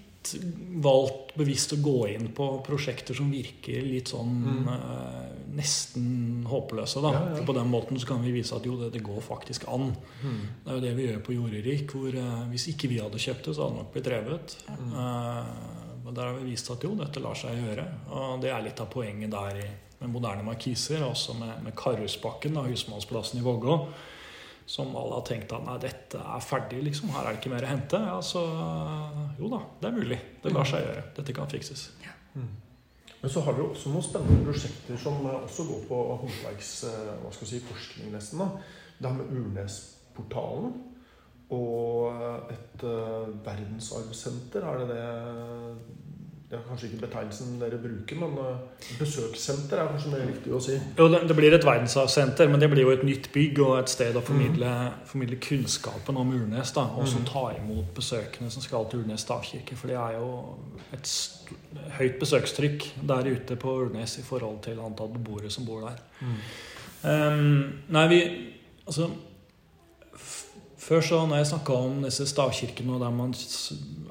valgt 0.85 1.35
bevisst 1.39 1.73
å 1.75 1.79
gå 1.81 1.97
inn 2.13 2.29
på 2.37 2.47
prosjekter 2.67 3.17
som 3.17 3.31
virker 3.33 3.81
litt 3.87 4.13
sånn 4.13 4.35
mm. 4.45 4.69
uh, 4.69 5.31
nesten 5.57 6.45
håpløse. 6.49 7.01
da. 7.03 7.13
Ja, 7.15 7.23
ja. 7.39 7.45
På 7.47 7.57
den 7.57 7.71
måten 7.73 8.01
så 8.01 8.11
kan 8.11 8.23
vi 8.25 8.35
vise 8.35 8.57
at 8.57 8.67
jo, 8.69 8.77
det, 8.81 8.91
det 8.95 9.03
går 9.07 9.21
faktisk 9.25 9.67
an. 9.73 9.91
Mm. 10.21 10.41
Det 10.65 10.73
er 10.73 10.79
jo 10.79 10.85
det 10.85 10.95
vi 10.99 11.07
gjør 11.09 11.23
på 11.27 11.37
Jorderik, 11.39 11.97
hvor 11.97 12.21
uh, 12.21 12.45
hvis 12.53 12.69
ikke 12.75 12.93
vi 12.93 13.01
hadde 13.01 13.23
kjøpt 13.23 13.49
det, 13.49 13.57
så 13.57 13.65
hadde 13.65 13.79
det 13.79 13.83
nok 13.83 13.93
blitt 13.97 14.13
revet. 14.13 14.57
Mm. 14.69 14.95
Uh, 14.95 16.11
der 16.11 16.25
har 16.27 16.39
vi 16.41 16.51
vist 16.51 16.71
at 16.75 16.85
jo, 16.85 16.95
dette 16.99 17.23
lar 17.23 17.39
seg 17.39 17.57
gjøre. 17.57 17.89
Og 18.19 18.41
det 18.43 18.53
er 18.53 18.65
litt 18.67 18.81
av 18.83 18.91
poenget 18.93 19.33
der 19.33 19.61
med 20.01 20.13
moderne 20.13 20.45
markiser, 20.45 21.05
også 21.07 21.37
med, 21.39 21.61
med 21.65 21.77
Karhusbakken, 21.79 22.59
husmannsplassen 22.67 23.41
i 23.41 23.45
Vågå 23.47 23.85
som 24.71 24.93
alle 24.95 25.17
har 25.19 25.27
tenkt 25.27 25.51
at 25.55 25.65
nei, 25.67 25.77
dette 25.83 26.19
er 26.23 26.43
ferdig, 26.45 26.85
liksom. 26.87 27.11
Her 27.11 27.27
er 27.27 27.35
det 27.35 27.41
ikke 27.41 27.51
mer 27.51 27.67
å 27.67 27.71
hente. 27.73 27.99
Ja, 28.07 28.19
så 28.23 28.43
jo 29.41 29.51
da, 29.51 29.65
det 29.81 29.89
er 29.89 29.97
mulig. 29.97 30.19
Det 30.45 30.53
lar 30.55 30.69
seg 30.69 30.85
gjøre. 30.85 31.07
Dette 31.17 31.35
kan 31.35 31.51
fikses. 31.51 31.89
Ja. 32.05 32.15
Mm. 32.37 32.53
Men 33.21 33.33
så 33.35 33.43
har 33.45 33.57
dere 33.57 33.73
også 33.73 33.91
noen 33.93 34.07
spennende 34.07 34.45
prosjekter 34.47 35.01
som 35.01 35.19
også 35.27 35.67
går 35.69 35.83
på 35.89 35.99
eh, 36.15 36.39
hva 36.45 37.33
skal 37.35 37.51
si, 37.51 37.61
nesten. 38.13 38.45
da. 38.45 38.47
Det 39.01 39.11
her 39.11 39.19
med 39.19 39.35
Urnesportalen 39.41 40.79
og 41.51 42.53
et 42.53 42.85
uh, 42.87 43.27
verdensarvsenter. 43.43 44.63
Er 44.71 44.85
det 44.85 44.89
det 44.93 46.10
det 46.51 46.59
er 46.59 46.63
kanskje 46.67 46.89
ikke 46.89 47.05
betegnelsen 47.05 47.59
dere 47.61 47.77
bruker, 47.79 48.17
men 48.19 48.33
uh, 48.43 48.87
besøkssenter 48.99 49.79
er 49.79 49.91
kanskje 49.93 50.11
mer 50.11 50.25
riktig 50.27 50.51
å 50.51 50.59
si? 50.65 50.75
Jo, 50.99 51.07
det, 51.13 51.37
blir 51.39 51.55
et 51.55 51.67
verdensarvsenter, 51.67 52.51
men 52.51 52.59
det 52.59 52.69
blir 52.73 52.89
jo 52.89 52.91
et 52.91 53.05
nytt 53.07 53.29
bygg 53.31 53.61
og 53.63 53.77
et 53.77 53.93
sted 53.93 54.19
å 54.19 54.23
formidle, 54.27 54.67
mm. 54.67 55.05
formidle 55.07 55.39
kunnskapen 55.47 56.19
om 56.19 56.33
Urnes. 56.35 56.73
da, 56.75 56.89
Og 56.99 57.07
så 57.07 57.23
mm. 57.23 57.29
ta 57.31 57.45
imot 57.55 57.95
besøkende 57.95 58.51
som 58.51 58.67
skal 58.67 58.91
til 58.91 59.05
Urnes 59.05 59.23
stavkirke. 59.23 59.79
For 59.79 59.93
det 59.93 60.01
er 60.03 60.19
jo 60.19 60.33
et 60.99 61.15
høyt 62.01 62.19
besøkstrykk 62.19 62.89
der 63.13 63.31
ute 63.31 63.59
på 63.61 63.77
Urnes 63.85 64.19
i 64.19 64.27
forhold 64.27 64.59
til 64.67 64.83
antall 64.83 65.15
beboere 65.15 65.55
som 65.55 65.71
bor 65.71 65.87
der. 65.87 66.03
Mm. 66.19 66.39
Um, 67.07 67.61
nei, 67.95 68.09
vi 68.11 68.23
Altså 68.91 69.07
før 70.81 71.05
så 71.05 71.21
når 71.27 71.43
jeg 71.43 71.51
snakka 71.53 71.77
om 71.77 71.99
disse 72.07 72.27
stavkirkene 72.31 72.97
og 72.97 73.03
der 73.05 73.13
man 73.15 73.35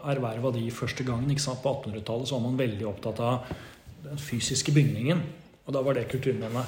erverva 0.10 0.52
de 0.56 0.68
første 0.72 1.06
gangen 1.08 1.34
på 1.34 1.74
1800-tallet, 1.74 2.30
så 2.30 2.38
var 2.38 2.46
man 2.46 2.60
veldig 2.60 2.88
opptatt 2.88 3.20
av 3.26 3.50
den 4.04 4.22
fysiske 4.22 4.72
bygningen. 4.76 5.24
Og 5.66 5.74
da 5.74 5.82
var 5.86 5.98
det 5.98 6.08
kulturminne. 6.10 6.64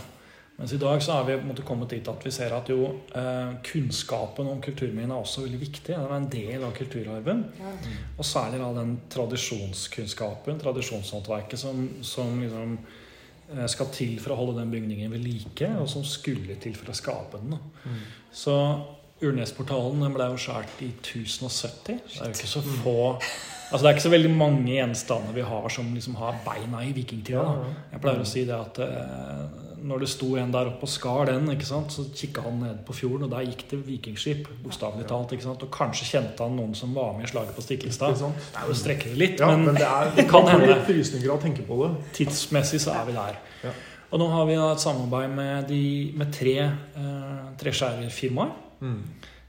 Mens 0.62 0.74
i 0.76 0.78
dag 0.78 1.00
så 1.02 1.16
har 1.16 1.24
vi 1.26 1.40
måte, 1.42 1.64
kommet 1.66 1.90
dit 1.90 2.06
at 2.12 2.22
vi 2.22 2.32
ser 2.34 2.54
at 2.54 2.68
jo, 2.70 2.84
eh, 3.18 3.54
kunnskapen 3.66 4.50
om 4.52 4.60
kulturminnet 4.62 5.16
er 5.16 5.18
også 5.18 5.46
veldig 5.48 5.60
viktig. 5.62 5.96
Den 5.96 6.04
er 6.06 6.14
en 6.14 6.28
del 6.30 6.66
av 6.68 6.76
kulturarven. 6.78 7.46
Ja. 7.58 7.72
Og 8.18 8.28
særlig 8.28 8.60
da 8.62 8.68
den 8.76 8.92
tradisjonskunnskapen, 9.10 10.60
tradisjonshåndverket, 10.62 11.58
som, 11.60 11.88
som 12.06 12.38
liksom, 12.44 12.78
eh, 13.56 13.66
skal 13.74 13.90
til 13.96 14.20
for 14.22 14.36
å 14.36 14.38
holde 14.44 14.60
den 14.60 14.74
bygningen 14.76 15.14
ved 15.16 15.26
like, 15.26 15.72
og 15.82 15.90
som 15.90 16.06
skulle 16.06 16.60
til 16.62 16.78
for 16.78 16.94
å 16.94 16.98
skape 17.00 17.42
den. 17.42 17.58
Mm. 17.86 18.04
Så 18.44 18.58
Urnesportalen 19.22 20.14
ble 20.16 20.30
jo 20.34 20.38
skåret 20.42 20.82
i 20.82 20.92
1070. 20.92 21.82
Det 21.86 22.22
er 22.22 22.30
jo 22.32 22.38
ikke 22.38 22.54
så 22.58 22.64
få 22.82 23.00
Altså 23.72 23.86
Det 23.86 23.90
er 23.90 23.96
ikke 23.96 24.04
så 24.04 24.10
veldig 24.12 24.30
mange 24.36 24.74
gjenstander 24.74 25.32
vi 25.32 25.44
har 25.48 25.68
som 25.72 25.94
liksom 25.96 26.18
har 26.20 26.40
beina 26.44 26.82
i 26.84 26.90
vikingtida. 26.92 27.44
Jeg 27.94 28.02
pleier 28.04 28.20
å 28.20 28.28
si 28.28 28.42
det 28.44 28.58
at 28.58 28.80
eh, 28.84 29.70
når 29.88 30.04
det 30.04 30.10
sto 30.12 30.34
en 30.38 30.52
der 30.52 30.72
oppe 30.74 30.84
og 30.86 30.92
skar 30.92 31.30
den, 31.30 31.48
ikke 31.54 31.68
sant, 31.70 31.94
så 31.96 32.04
kikka 32.12 32.44
han 32.46 32.60
ned 32.62 32.82
på 32.86 32.94
fjorden, 32.98 33.26
og 33.26 33.32
der 33.32 33.46
gikk 33.48 33.64
det 33.72 33.80
vikingskip. 33.88 34.50
bokstavelig 34.64 35.08
talt, 35.08 35.32
ikke 35.32 35.46
sant, 35.46 35.64
Og 35.64 35.72
kanskje 35.72 36.10
kjente 36.10 36.44
han 36.44 36.58
noen 36.60 36.76
som 36.76 36.92
var 36.96 37.14
med 37.16 37.30
i 37.30 37.32
slaget 37.32 37.56
på 37.56 37.64
Stiklestad. 37.64 38.18
Det 38.20 38.60
er 38.60 38.68
jo 38.68 38.76
å 38.76 38.82
strekke 38.82 39.14
det 39.14 39.22
litt, 39.22 39.40
ja, 39.40 39.48
men, 39.54 39.64
men, 39.70 39.80
det, 39.80 39.88
er, 39.88 40.12
det 40.20 40.28
kan 40.30 40.50
hende. 40.52 40.76
Frysninger 40.90 41.32
av 41.32 41.40
å 41.40 41.44
tenke 41.46 41.64
på 41.66 41.80
det. 41.86 41.94
Tidsmessig 42.20 42.82
så 42.84 42.98
er 42.98 43.08
vi 43.08 43.16
der. 43.16 43.40
Ja. 43.64 43.72
Og 44.12 44.20
nå 44.20 44.28
har 44.34 44.52
vi 44.52 44.60
et 44.60 44.84
samarbeid 44.84 45.32
med, 45.32 45.72
de, 45.72 45.86
med 46.20 46.36
tre 46.36 46.58
eh, 46.68 47.48
treskjærerfirmaer. 47.62 48.52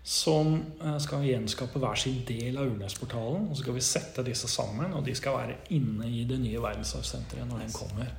Som 0.03 0.57
eh, 0.83 0.97
skal 0.99 1.25
gjenskape 1.29 1.79
hver 1.79 1.99
sin 2.01 2.25
del 2.27 2.57
av 2.59 2.67
Urnesportalen. 2.73 3.47
Og 3.49 3.55
så 3.55 3.63
skal 3.63 3.77
vi 3.77 3.85
sette 3.87 4.25
disse 4.27 4.51
sammen, 4.51 4.97
og 4.99 5.05
de 5.07 5.15
skal 5.15 5.39
være 5.39 5.59
inne 5.77 6.11
i 6.11 6.25
det 6.29 6.41
nye 6.43 6.63
verdensarvsenteret 6.63 7.47
når 7.47 7.63
den 7.63 7.77
kommer. 7.77 8.11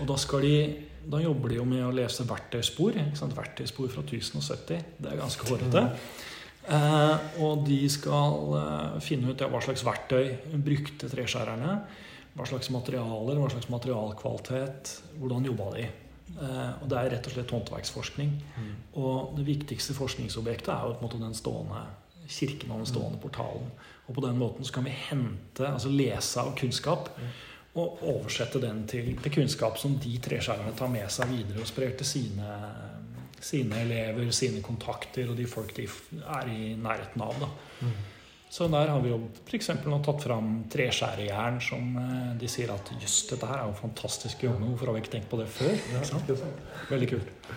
Og 0.00 0.08
da, 0.08 0.16
de, 0.46 0.54
da 1.12 1.20
jobber 1.20 1.52
de 1.52 1.60
jo 1.60 1.68
med 1.68 1.84
å 1.84 1.92
lese 1.94 2.24
verktøyspor. 2.28 2.96
Verktøyspor 3.36 3.92
fra 3.92 4.06
1070. 4.06 4.92
Det 4.96 5.12
er 5.12 5.20
ganske 5.20 5.50
hårete. 5.50 5.86
Eh, 6.70 7.30
og 7.44 7.64
de 7.66 7.80
skal 7.92 8.54
eh, 8.56 9.00
finne 9.04 9.32
ut 9.32 9.40
ja, 9.40 9.48
hva 9.50 9.60
slags 9.64 9.84
verktøy 9.86 10.56
brukte 10.56 11.08
treskjærerne. 11.10 11.80
Hva 12.36 12.46
slags 12.46 12.70
materialer, 12.72 13.40
hva 13.40 13.48
slags 13.52 13.68
materialkvalitet. 13.72 14.92
Hvordan 15.18 15.48
jobba 15.50 15.74
de? 15.76 15.88
Eh, 16.38 16.82
og 16.82 16.86
det 16.90 16.98
er 16.98 17.10
rett 17.14 17.26
og 17.28 17.34
slett 17.34 17.54
håndverksforskning. 17.54 18.34
Mm. 18.56 18.72
Og 19.02 19.34
det 19.38 19.46
viktigste 19.48 19.96
forskningsobjektet 19.96 20.72
er 20.72 20.86
jo 20.86 20.94
på 20.94 21.02
en 21.02 21.08
måte 21.08 21.22
den 21.22 21.36
stående 21.36 21.84
kirken 22.30 22.70
og 22.70 22.82
den 22.82 22.90
stående 22.90 23.18
mm. 23.18 23.22
portalen. 23.24 23.70
Og 24.06 24.14
på 24.16 24.24
den 24.24 24.38
måten 24.38 24.66
så 24.66 24.74
kan 24.76 24.86
vi 24.86 24.94
hente, 25.08 25.66
altså 25.66 25.90
lese 25.92 26.42
av 26.42 26.52
kunnskap 26.58 27.10
mm. 27.16 27.32
og 27.80 28.04
oversette 28.14 28.62
den 28.62 28.84
til, 28.90 29.12
til 29.22 29.34
kunnskap 29.40 29.78
som 29.78 29.98
de 30.02 30.16
treskjærerne 30.22 30.76
tar 30.78 30.92
med 30.92 31.10
seg 31.12 31.32
videre 31.34 31.64
og 31.64 31.70
sprer 31.70 31.96
til 31.98 32.08
sine, 32.08 32.54
sine, 33.40 33.84
elever, 33.84 34.30
sine 34.34 34.62
kontakter 34.64 35.30
og 35.30 35.38
de 35.38 35.48
folk 35.50 35.74
de 35.76 35.88
er 36.20 36.54
i 36.54 36.72
nærheten 36.78 37.26
av. 37.26 37.36
da. 37.42 37.52
Så 38.50 38.66
der 38.66 38.88
har 38.90 38.98
vi 38.98 39.12
jo 39.12 39.20
f.eks. 39.46 39.68
tatt 39.78 40.24
fram 40.24 40.46
treskjærejern, 40.72 41.60
som 41.62 41.92
eh, 42.02 42.30
de 42.40 42.48
sier 42.50 42.72
at 42.74 42.88
jøss, 42.98 43.22
dette 43.30 43.46
her 43.46 43.60
er 43.62 43.68
jo 43.70 43.76
fantastisk 43.78 44.42
jobb. 44.42 44.64
Hvorfor 44.72 44.90
har 44.90 44.96
vi 44.96 45.02
ikke 45.04 45.12
tenkt 45.12 45.30
på 45.30 45.38
det 45.38 45.46
før? 45.54 45.76
Veldig 46.90 47.08
kult. 47.12 47.52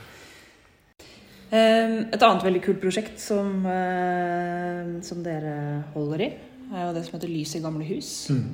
Ehm, 1.53 1.95
et 2.13 2.21
annet 2.25 2.45
veldig 2.45 2.61
kult 2.65 2.79
prosjekt 2.81 3.17
som, 3.21 3.65
eh, 3.69 4.93
som, 5.05 5.21
dere 5.25 5.55
holder 5.93 6.25
i, 6.25 6.29
er 6.73 6.85
jo 6.85 6.93
det 6.95 7.03
som 7.07 7.17
heter 7.17 7.33
Lys 7.33 7.55
i 7.57 7.61
gamle 7.61 7.89
hus. 7.89 8.11
Mm. 8.29 8.45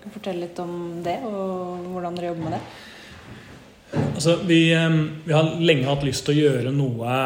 Kan 0.00 0.12
du 0.12 0.14
fortelle 0.14 0.46
litt 0.46 0.60
om 0.60 1.00
det, 1.04 1.18
og 1.24 1.88
hvordan 1.94 2.16
dere 2.16 2.34
jobber 2.34 2.48
med 2.48 2.58
det? 2.58 2.62
Altså, 4.14 4.36
vi, 4.44 4.60
eh, 4.76 5.00
vi 5.24 5.32
har 5.32 5.56
lenge 5.60 5.88
hatt 5.88 6.04
lyst 6.04 6.28
til 6.28 6.36
å 6.36 6.44
gjøre 6.44 6.76
noe 6.76 7.16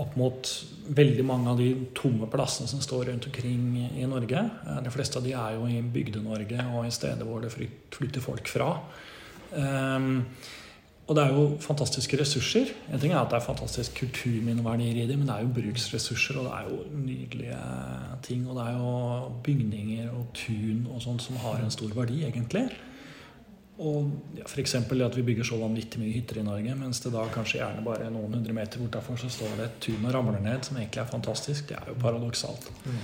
opp 0.00 0.16
mot 0.18 0.52
veldig 0.90 1.24
mange 1.26 1.52
av 1.52 1.60
de 1.60 1.68
tomme 1.96 2.28
plassene 2.30 2.70
som 2.70 2.82
står 2.82 3.10
rundt 3.10 3.28
omkring 3.30 3.66
i 4.00 4.06
Norge. 4.08 4.44
Eh, 4.66 4.80
de 4.84 4.94
fleste 4.94 5.20
av 5.20 5.26
de 5.26 5.34
er 5.36 5.58
jo 5.58 5.68
i 5.68 5.82
Bygde-Norge 5.82 6.64
og 6.72 6.86
i 6.86 6.94
steder 6.94 7.28
hvor 7.28 7.44
det 7.44 7.52
flytter 7.54 8.24
folk 8.24 8.50
fra. 8.50 8.72
Um, 9.50 10.24
og 11.10 11.16
det 11.18 11.24
er 11.24 11.32
jo 11.34 11.46
fantastiske 11.58 12.20
ressurser. 12.20 12.68
En 12.94 13.00
ting 13.02 13.10
er 13.10 13.18
at 13.18 13.32
det 13.32 13.40
er 13.40 13.42
fantastisk 13.42 13.96
kulturminneverdier 13.98 15.00
i 15.02 15.06
dem, 15.08 15.24
men 15.24 15.26
det 15.26 15.34
er 15.34 15.42
jo 15.42 15.54
bruksressurser, 15.56 16.38
og 16.38 16.46
det 16.46 16.52
er 16.54 16.68
jo 16.68 17.00
nydelige 17.00 17.56
ting. 18.22 18.44
Og 18.46 18.54
det 18.54 18.66
er 18.68 18.76
jo 18.78 18.92
bygninger 19.42 20.12
og 20.14 20.28
tun 20.38 20.86
og 20.86 21.02
sånt 21.02 21.24
som 21.26 21.40
har 21.42 21.58
en 21.58 21.74
stor 21.74 21.90
verdi, 21.96 22.22
egentlig. 22.28 22.68
Og 23.80 24.36
ja, 24.36 24.44
F.eks. 24.44 24.74
at 24.76 25.16
vi 25.16 25.24
bygger 25.24 25.46
så 25.48 25.56
vanvittig 25.60 26.02
mye 26.02 26.12
hytter 26.12 26.42
i 26.42 26.46
Norge, 26.46 26.74
mens 26.76 27.00
det 27.00 27.14
da 27.14 27.24
kanskje 27.32 27.62
gjerne 27.62 27.84
bare 27.84 28.08
er 28.08 28.12
noen 28.12 28.34
hundre 28.36 28.56
meter 28.56 28.82
bortafor 28.82 29.20
så 29.20 29.30
står 29.32 29.54
det 29.56 29.68
et 29.68 29.78
tun 29.86 30.04
og 30.04 30.12
ramler 30.12 30.42
ned, 30.44 30.66
som 30.66 30.76
egentlig 30.76 31.00
er 31.00 31.08
fantastisk. 31.08 31.70
Det 31.70 31.78
er 31.78 31.88
jo 31.88 31.96
paradoksalt. 32.02 32.68
Mm. 32.84 33.00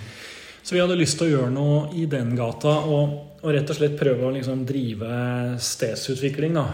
Så 0.67 0.75
vi 0.75 0.83
hadde 0.83 0.99
lyst 0.99 1.15
til 1.21 1.29
å 1.29 1.31
gjøre 1.31 1.51
noe 1.55 1.81
i 1.95 2.05
den 2.11 2.33
gata, 2.37 2.73
og, 2.91 3.17
og 3.39 3.53
rett 3.55 3.69
og 3.71 3.79
slett 3.79 3.97
prøve 4.01 4.27
å 4.27 4.35
liksom 4.35 4.65
drive 4.67 5.11
stedsutvikling. 5.63 6.57
da. 6.59 6.67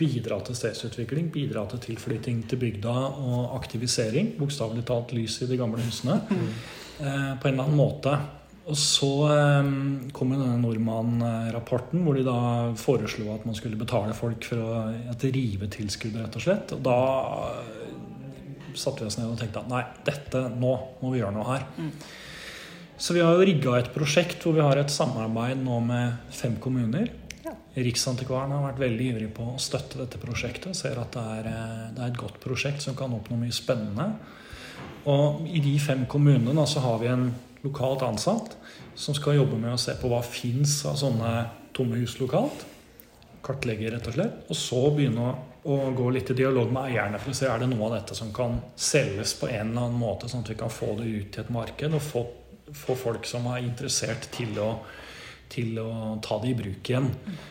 Bidra 0.00 0.38
til 0.46 0.54
stedsutvikling, 0.54 1.32
bidra 1.34 1.64
til 1.72 1.82
tilflytting 1.88 2.44
til 2.46 2.60
bygda 2.62 2.94
og 3.10 3.56
aktivisering. 3.56 4.36
Bokstavelig 4.38 4.86
talt 4.86 5.16
lys 5.18 5.40
i 5.42 5.50
de 5.50 5.58
gamle 5.58 5.82
husene. 5.82 6.20
Mm. 6.30 6.52
Eh, 7.00 7.32
på 7.42 7.48
en 7.50 7.56
eller 7.56 7.64
annen 7.64 7.80
måte. 7.80 8.14
Og 8.70 8.78
så 8.78 9.10
kom 10.14 10.30
kom 10.30 10.34
denne 10.36 10.58
Nordmann-rapporten, 10.62 12.04
hvor 12.06 12.14
de 12.14 12.22
da 12.26 12.40
foreslo 12.78 13.32
at 13.34 13.46
man 13.48 13.56
skulle 13.58 13.78
betale 13.80 14.14
folk 14.14 14.46
for 14.46 14.62
å, 14.62 14.82
et 15.10 15.24
rivetilskudd, 15.26 16.18
rett 16.20 16.36
og 16.38 16.44
slett. 16.44 16.74
Og 16.76 16.82
da 16.86 16.98
uh, 17.50 18.74
satte 18.78 19.02
vi 19.02 19.10
oss 19.10 19.18
ned 19.18 19.30
og 19.32 19.40
tenkte 19.40 19.64
at 19.64 19.70
nei, 19.72 19.82
dette, 20.06 20.44
nå 20.54 20.74
må 21.00 21.10
vi 21.10 21.22
gjøre 21.22 21.34
noe 21.34 21.48
her. 21.48 21.66
Mm. 21.80 21.90
Så 23.00 23.16
vi 23.16 23.24
har 23.24 23.34
jo 23.34 23.48
rigga 23.48 23.78
et 23.78 23.90
prosjekt 23.94 24.44
hvor 24.44 24.54
vi 24.54 24.62
har 24.62 24.78
et 24.78 24.92
samarbeid 24.92 25.62
nå 25.64 25.80
med 25.88 26.32
fem 26.36 26.58
kommuner. 26.60 27.08
Ja. 27.40 27.54
Riksantikvaren 27.80 28.52
har 28.52 28.66
vært 28.68 28.82
veldig 28.82 29.06
ivrig 29.14 29.30
på 29.34 29.46
å 29.54 29.60
støtte 29.62 30.02
dette 30.02 30.20
prosjektet. 30.20 30.70
og 30.74 30.76
Ser 30.78 31.00
at 31.00 31.16
det 31.16 31.26
er, 31.38 31.48
eh, 31.48 31.86
det 31.96 32.04
er 32.04 32.12
et 32.12 32.20
godt 32.20 32.36
prosjekt 32.44 32.84
som 32.84 32.98
kan 32.98 33.14
oppnå 33.16 33.40
mye 33.40 33.56
spennende. 33.56 34.10
Og 35.08 35.46
i 35.48 35.62
de 35.64 35.78
fem 35.80 36.04
kommunene 36.10 36.66
så 36.68 36.84
har 36.84 37.00
vi 37.00 37.08
en 37.08 37.30
lokalt 37.64 38.02
ansatt 38.06 38.56
som 38.94 39.16
skal 39.16 39.38
jobbe 39.40 39.58
med 39.60 39.74
å 39.74 39.80
se 39.80 39.94
på 40.00 40.10
hva 40.10 40.20
fins 40.24 40.80
av 40.88 40.98
sånne 41.00 41.32
tomme 41.76 42.00
hus 42.00 42.18
lokalt. 42.20 42.66
Kartlegge, 43.44 43.90
rett 43.94 44.08
og 44.10 44.16
slett. 44.16 44.42
Og 44.52 44.58
så 44.58 44.80
begynne 44.94 45.30
å, 45.62 45.76
gå 45.96 46.10
litt 46.12 46.32
i 46.32 46.36
dialog 46.36 46.72
med 46.72 46.90
eierne 46.90 47.20
for 47.20 47.32
å 47.32 47.36
se 47.36 47.48
er 47.48 47.62
det 47.62 47.70
noe 47.70 47.86
av 47.88 47.98
dette 47.98 48.16
som 48.16 48.32
kan 48.36 48.58
selges 48.76 49.34
på 49.40 49.48
en 49.48 49.72
eller 49.72 49.86
annen 49.86 50.00
måte, 50.00 50.28
sånn 50.28 50.44
at 50.44 50.52
vi 50.52 50.58
kan 50.60 50.72
få 50.72 50.94
det 51.00 51.08
ut 51.08 51.30
til 51.34 51.44
et 51.44 51.52
marked 51.52 51.96
og 51.96 52.04
få, 52.04 52.24
få 52.76 52.96
folk 52.98 53.28
som 53.28 53.48
er 53.52 53.64
interessert 53.64 54.28
til 54.36 54.56
å, 54.60 54.72
til 55.52 55.78
å 55.82 56.16
ta 56.24 56.38
det 56.42 56.52
i 56.52 56.58
bruk 56.58 56.90
igjen. 56.90 57.08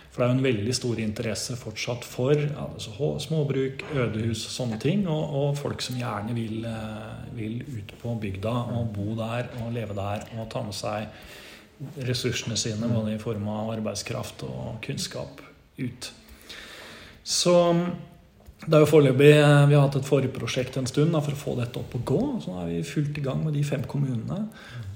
For 0.09 0.21
det 0.21 0.25
er 0.25 0.31
jo 0.31 0.37
en 0.37 0.47
veldig 0.47 0.75
stor 0.75 1.01
interesse 1.03 1.57
fortsatt 1.59 2.07
for 2.07 2.35
altså, 2.35 3.11
småbruk, 3.23 3.83
ødehus, 3.93 4.45
sånne 4.51 4.79
ting. 4.81 5.05
Og, 5.07 5.35
og 5.41 5.59
folk 5.59 5.83
som 5.85 5.99
gjerne 5.99 6.35
vil, 6.37 6.63
eh, 6.67 7.27
vil, 7.37 7.59
ut 7.77 7.93
på 8.01 8.15
bygda 8.23 8.55
og 8.75 8.93
bo 8.95 9.13
der 9.19 9.51
og 9.61 9.71
leve 9.75 9.97
der 9.97 10.25
og 10.37 10.49
ta 10.51 10.63
med 10.65 10.75
seg 10.75 11.07
ressursene 12.03 12.57
sine, 12.59 12.89
både 12.91 13.15
i 13.15 13.21
form 13.21 13.45
av 13.47 13.69
arbeidskraft 13.77 14.43
og 14.47 14.81
kunnskap, 14.83 15.39
ut. 15.79 16.09
Så 17.23 17.55
det 18.69 18.77
er 18.77 18.83
jo 18.83 18.89
foreløpig, 18.89 19.29
eh, 19.33 19.67
Vi 19.67 19.73
har 19.73 19.87
hatt 19.87 19.95
et 19.97 20.05
forprosjekt 20.05 20.77
en 20.77 20.87
stund 20.87 21.11
da, 21.15 21.21
for 21.25 21.33
å 21.33 21.39
få 21.39 21.55
dette 21.57 21.79
opp 21.81 21.95
og 21.97 22.03
gå. 22.05 22.19
Så 22.43 22.51
nå 22.51 22.59
er 22.61 22.67
vi 22.69 22.83
fullt 22.85 23.17
i 23.17 23.23
gang 23.25 23.41
med 23.43 23.55
de 23.57 23.63
fem 23.65 23.81
kommunene. 23.89 24.37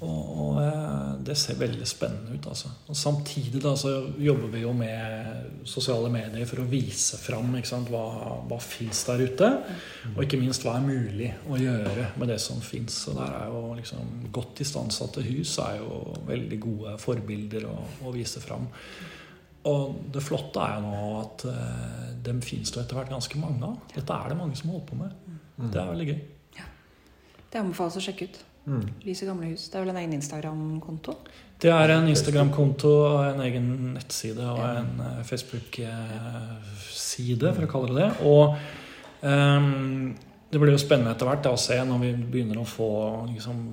Og, 0.06 0.20
og 0.44 0.60
eh, 0.62 1.16
det 1.26 1.36
ser 1.40 1.58
veldig 1.58 1.88
spennende 1.90 2.36
ut. 2.36 2.48
altså. 2.52 2.70
Og 2.88 3.00
Samtidig 3.00 3.64
da, 3.64 3.74
så 3.80 3.96
jobber 4.22 4.52
vi 4.54 4.62
jo 4.62 4.76
med 4.78 5.66
sosiale 5.66 6.12
medier 6.14 6.46
for 6.50 6.62
å 6.62 6.68
vise 6.70 7.18
fram 7.18 7.56
sant, 7.66 7.90
hva, 7.90 8.04
hva 8.50 8.60
fins 8.62 9.06
der 9.10 9.26
ute. 9.26 9.50
Og 10.14 10.22
ikke 10.26 10.42
minst 10.42 10.66
hva 10.68 10.78
er 10.78 10.86
mulig 10.86 11.32
å 11.50 11.58
gjøre 11.58 12.12
med 12.20 12.30
det 12.30 12.40
som 12.44 12.62
fins. 12.62 13.00
Og 13.10 13.24
er 13.26 13.50
jo 13.50 13.66
liksom 13.80 14.14
Godt 14.34 14.64
istandsatte 14.64 15.22
hus 15.26 15.58
er 15.62 15.82
jo 15.82 16.16
veldig 16.28 16.58
gode 16.62 16.96
forbilder 17.02 17.68
å, 17.70 17.76
å 18.06 18.14
vise 18.14 18.42
fram. 18.44 18.70
Og 19.70 19.84
det 20.12 20.22
flotte 20.24 20.60
er 20.60 20.74
jo 20.76 20.82
nå 20.92 21.20
at 21.22 21.46
uh, 21.48 21.54
dem 22.26 22.42
finnes 22.44 22.72
det 22.74 22.82
etter 22.84 22.96
hvert 23.00 23.14
ganske 23.14 23.38
mange 23.40 23.66
av. 23.68 23.76
Dette 23.94 24.14
er 24.16 24.26
det 24.32 24.38
mange 24.40 24.56
som 24.60 24.70
holder 24.74 24.88
på 24.90 24.96
med. 25.00 25.12
Mm. 25.28 25.70
Det 25.72 25.80
er 25.80 25.88
veldig 25.92 26.08
gøy. 26.10 26.22
Ja. 26.58 26.66
Det 27.48 27.58
anbefales 27.62 28.00
å 28.00 28.02
sjekke 28.04 28.24
ut. 28.28 28.38
Mm. 28.64 28.88
Lys 29.04 29.22
i 29.24 29.28
gamle 29.28 29.46
hus. 29.52 29.64
Det 29.70 29.76
er 29.78 29.84
vel 29.86 29.94
en 29.94 30.02
egen 30.02 30.18
Instagram-konto? 30.18 31.12
Det 31.64 31.72
er 31.72 31.88
en 31.94 32.08
Instagram-konto, 32.12 32.92
en 33.30 33.42
egen 33.46 33.68
nettside 33.94 34.44
og 34.52 34.62
en 34.68 34.92
uh, 35.00 35.24
Facebook-side, 35.28 37.48
for 37.56 37.64
å 37.64 37.72
kalle 37.72 37.88
det 37.94 37.98
det. 38.02 38.12
Og 38.28 38.44
um, 39.24 40.12
det 40.54 40.60
blir 40.62 40.76
jo 40.76 40.80
spennende 40.82 41.16
etter 41.16 41.26
hvert 41.26 41.48
å 41.50 41.58
se 41.58 41.76
når 41.82 42.02
vi 42.04 42.12
begynner 42.36 42.60
å 42.62 42.66
få 42.68 42.88
liksom, 43.32 43.64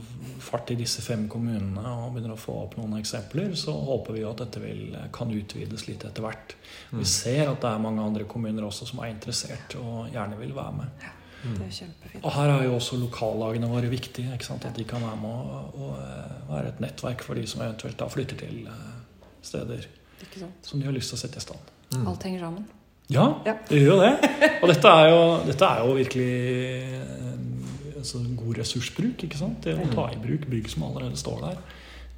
fart 0.40 0.72
i 0.72 0.78
disse 0.78 1.02
fem 1.04 1.26
kommunene 1.28 1.82
og 1.92 2.14
begynner 2.14 2.32
å 2.32 2.40
få 2.40 2.54
opp 2.62 2.78
noen 2.78 2.96
eksempler, 2.96 3.52
så 3.58 3.74
håper 3.76 4.16
vi 4.16 4.22
jo 4.22 4.30
at 4.32 4.40
dette 4.46 4.62
vil, 4.62 4.96
kan 5.12 5.32
utvides 5.34 5.84
litt 5.90 6.06
etter 6.08 6.24
hvert. 6.24 6.56
Mm. 6.90 7.02
Vi 7.02 7.08
ser 7.12 7.42
at 7.50 7.60
det 7.60 7.70
er 7.74 7.84
mange 7.84 8.04
andre 8.04 8.24
kommuner 8.30 8.64
også 8.64 8.88
som 8.88 9.04
er 9.04 9.12
interessert 9.12 9.76
og 9.80 10.08
gjerne 10.14 10.40
vil 10.40 10.56
være 10.56 10.74
med. 10.80 11.04
Ja, 11.04 11.12
det 11.44 11.68
er 11.68 11.76
kjempefint. 11.82 12.24
Og 12.24 12.34
her 12.38 12.54
er 12.56 12.66
jo 12.66 12.74
også 12.78 13.00
lokallagene 13.04 13.70
våre 13.70 13.92
viktige. 13.92 14.40
At 14.56 14.68
de 14.76 14.88
kan 14.88 15.04
være 15.04 15.20
med 15.20 15.54
og, 15.60 15.78
og, 15.84 15.94
eh, 16.00 16.34
være 16.48 16.74
et 16.74 16.84
nettverk 16.88 17.28
for 17.28 17.36
de 17.36 17.44
som 17.48 17.64
eventuelt 17.64 18.00
da 18.00 18.08
flytter 18.08 18.40
til 18.40 18.64
eh, 18.72 18.90
steder 19.44 19.88
som 20.64 20.80
de 20.80 20.88
har 20.88 20.96
lyst 20.96 21.12
til 21.12 21.20
å 21.20 21.24
sette 21.26 21.40
i 21.40 21.44
stand. 21.44 21.72
Mm. 21.94 22.04
Alt 22.08 22.28
henger 22.28 22.48
sammen. 22.48 22.68
Ja, 23.10 23.26
ja. 23.46 23.56
det 23.68 23.80
gjør 23.80 23.92
jo 23.92 23.98
det. 24.04 24.30
Og 24.60 24.70
dette 24.70 24.94
er 24.94 25.10
jo, 25.10 25.22
dette 25.48 25.66
er 25.66 25.82
jo 25.82 25.96
virkelig 25.98 26.30
eh, 26.78 27.98
altså, 27.98 28.22
god 28.38 28.62
ressursbruk. 28.62 29.26
ikke 29.26 29.40
sant? 29.40 29.58
Det 29.66 29.74
å 29.74 29.90
ta 29.92 30.06
i 30.14 30.20
bruk 30.22 30.46
bygg 30.50 30.70
som 30.70 30.86
allerede 30.86 31.18
står 31.18 31.42
der, 31.48 31.60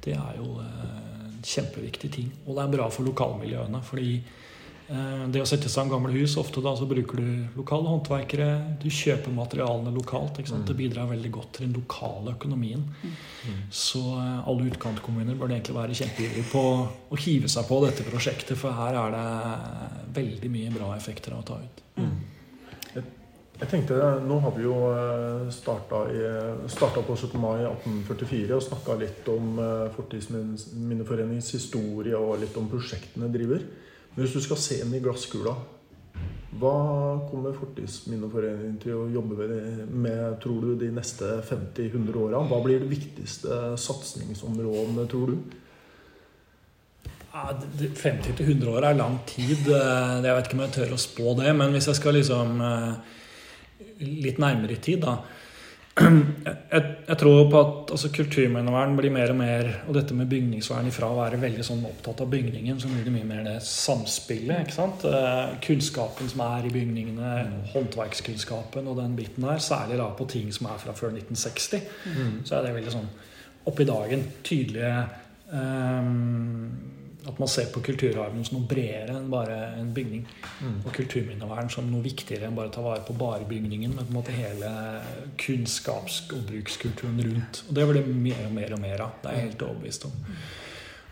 det 0.05 0.15
er 0.19 0.37
jo 0.37 0.59
en 0.61 1.43
kjempeviktig 1.43 2.13
ting. 2.13 2.31
Og 2.45 2.55
det 2.55 2.65
er 2.65 2.73
bra 2.77 2.89
for 2.93 3.09
lokalmiljøene. 3.09 3.81
fordi 3.83 4.17
Eh, 4.21 4.39
det 4.87 5.39
å 5.39 5.47
sette 5.47 5.69
seg 5.71 5.85
en 5.85 5.93
gammel 5.93 6.15
hus, 6.17 6.35
ofte 6.37 6.61
da 6.63 6.73
så 6.75 6.85
bruker 6.89 7.19
du 7.19 7.27
lokale 7.55 7.87
håndverkere. 7.87 8.47
Du 8.81 8.89
kjøper 8.91 9.31
materialene 9.33 9.93
lokalt. 9.95 10.41
Mm. 10.43 10.65
Det 10.67 10.75
bidrar 10.77 11.07
veldig 11.09 11.31
godt 11.33 11.53
til 11.57 11.67
den 11.67 11.77
lokale 11.77 12.33
økonomien. 12.35 12.83
Mm. 13.03 13.61
Så 13.71 14.01
eh, 14.19 14.49
alle 14.49 14.67
utkantkommuner 14.67 15.39
bør 15.39 15.53
egentlig 15.53 15.77
være 15.77 15.97
kjempeivrige 16.01 16.49
på 16.51 16.63
å 16.83 17.21
hive 17.23 17.51
seg 17.51 17.69
på 17.69 17.79
dette 17.85 18.05
prosjektet, 18.09 18.59
for 18.59 18.75
her 18.75 18.99
er 18.99 19.15
det 19.15 20.11
veldig 20.19 20.51
mye 20.51 20.73
bra 20.75 20.91
effekter 20.97 21.35
å 21.37 21.43
ta 21.47 21.61
ut. 21.63 21.83
Mm. 22.01 22.13
Jeg 23.63 23.69
tenkte, 23.69 23.95
Nå 24.25 24.39
har 24.43 24.51
vi 24.57 24.65
jo 24.65 24.75
starta 25.53 27.03
på 27.05 27.15
17. 27.15 27.37
mai 27.39 27.61
1844 27.61 28.57
og 28.57 28.63
snakka 28.65 28.97
litt 28.99 29.29
om 29.31 29.53
Fortidsminneforeningens 29.93 31.53
historie 31.55 32.17
og 32.17 32.41
litt 32.41 32.57
om 32.59 32.67
prosjektene 32.67 33.29
driver. 33.31 33.63
Hvis 34.15 34.35
du 34.35 34.41
skal 34.45 34.59
se 34.61 34.81
inn 34.83 34.93
i 34.93 35.01
glasskula, 35.01 35.55
hva 36.61 36.73
kommer 37.31 37.55
Fortidsminneforeningen 37.57 38.75
til 38.83 38.93
å 38.93 39.07
jobbe 39.09 39.47
med, 39.89 40.35
tror 40.43 40.59
du, 40.61 40.75
de 40.77 40.91
neste 40.93 41.39
50-100 41.49 42.19
åra? 42.21 42.43
Hva 42.45 42.59
blir 42.61 42.83
det 42.83 42.91
viktigste 42.91 43.73
satsingsområdene, 43.81 45.07
tror 45.09 45.33
du? 45.33 45.59
50-100 47.33 48.69
år 48.69 48.85
er 48.85 48.99
lang 48.99 49.17
tid. 49.25 49.65
Jeg 49.65 50.21
vet 50.27 50.45
ikke 50.45 50.59
om 50.59 50.65
jeg 50.67 50.75
tør 50.75 50.93
å 50.93 51.01
spå 51.01 51.33
det. 51.41 51.49
Men 51.57 51.73
hvis 51.73 51.89
jeg 51.89 51.97
skal 51.97 52.13
liksom 52.19 52.61
litt 54.03 54.37
nærmere 54.41 54.77
i 54.77 54.83
tid, 54.83 55.01
da 55.01 55.17
jeg, 55.93 56.85
jeg, 57.07 57.17
tror 57.21 57.43
på 57.51 57.59
at 57.59 57.91
altså, 57.93 58.09
kulturminnevern 58.15 58.95
blir 58.97 59.13
mer 59.13 59.29
og 59.29 59.37
mer 59.37 59.67
Og 59.85 59.93
dette 59.93 60.15
med 60.17 60.25
bygningsvern 60.31 60.87
ifra 60.89 61.11
å 61.11 61.19
være 61.19 61.37
veldig 61.41 61.65
sånn 61.67 61.83
opptatt 61.85 62.23
av 62.25 62.31
bygningen, 62.31 62.79
så 62.81 62.89
blir 62.89 63.05
det 63.05 63.13
mye 63.13 63.27
mer 63.29 63.43
det 63.45 63.59
samspillet. 63.67 64.63
ikke 64.63 64.73
sant? 64.73 65.05
Eh, 65.05 65.53
kunnskapen 65.67 66.31
som 66.31 66.41
er 66.47 66.65
i 66.65 66.73
bygningene, 66.73 67.33
håndverkskunnskapen 67.75 68.89
og 68.89 68.97
den 69.03 69.13
biten 69.19 69.45
der. 69.45 69.61
Særlig 69.61 70.01
da 70.01 70.09
på 70.17 70.27
ting 70.33 70.49
som 70.55 70.71
er 70.71 70.81
fra 70.81 70.97
før 70.97 71.13
1960. 71.13 71.85
Mm. 72.09 72.33
Så 72.41 72.57
er 72.57 72.65
det 72.65 72.73
veldig 72.79 72.95
sånn 72.97 73.13
opp 73.69 73.79
i 73.79 73.87
dagen. 73.87 74.25
Tydelige 74.43 74.95
um, 75.53 77.02
at 77.27 77.39
man 77.39 77.49
ser 77.51 77.69
på 77.73 77.81
kulturarven 77.85 78.43
som 78.45 78.57
noe 78.57 78.67
bredere 78.69 79.15
enn 79.17 79.29
bare 79.31 79.57
en 79.79 79.91
bygning. 79.95 80.25
Mm. 80.59 80.79
Og 80.83 80.89
kulturminnevern 80.95 81.71
som 81.71 81.87
noe 81.91 82.03
viktigere 82.05 82.49
enn 82.49 82.57
bare 82.57 82.71
å 82.71 82.75
ta 82.75 82.83
vare 82.85 83.05
på 83.07 83.15
bare 83.19 83.47
bygningen, 83.49 83.95
men 83.95 84.07
på 84.07 84.11
en 84.11 84.19
måte 84.19 84.35
hele 84.35 84.73
kunnskaps- 85.39 86.23
og 86.33 86.43
brukskulturen 86.49 87.21
rundt. 87.23 87.63
Og 87.67 87.77
det 87.77 87.87
blir 87.89 88.01
det 88.01 88.17
mer 88.27 88.43
og 88.47 88.53
mer 88.57 88.75
og 88.75 88.83
mer 88.83 89.07
av. 89.07 89.15
Det 89.23 89.31
er 89.31 89.39
jeg 89.39 89.49
helt 89.49 89.65
overbevist 89.69 90.09
om. 90.09 90.19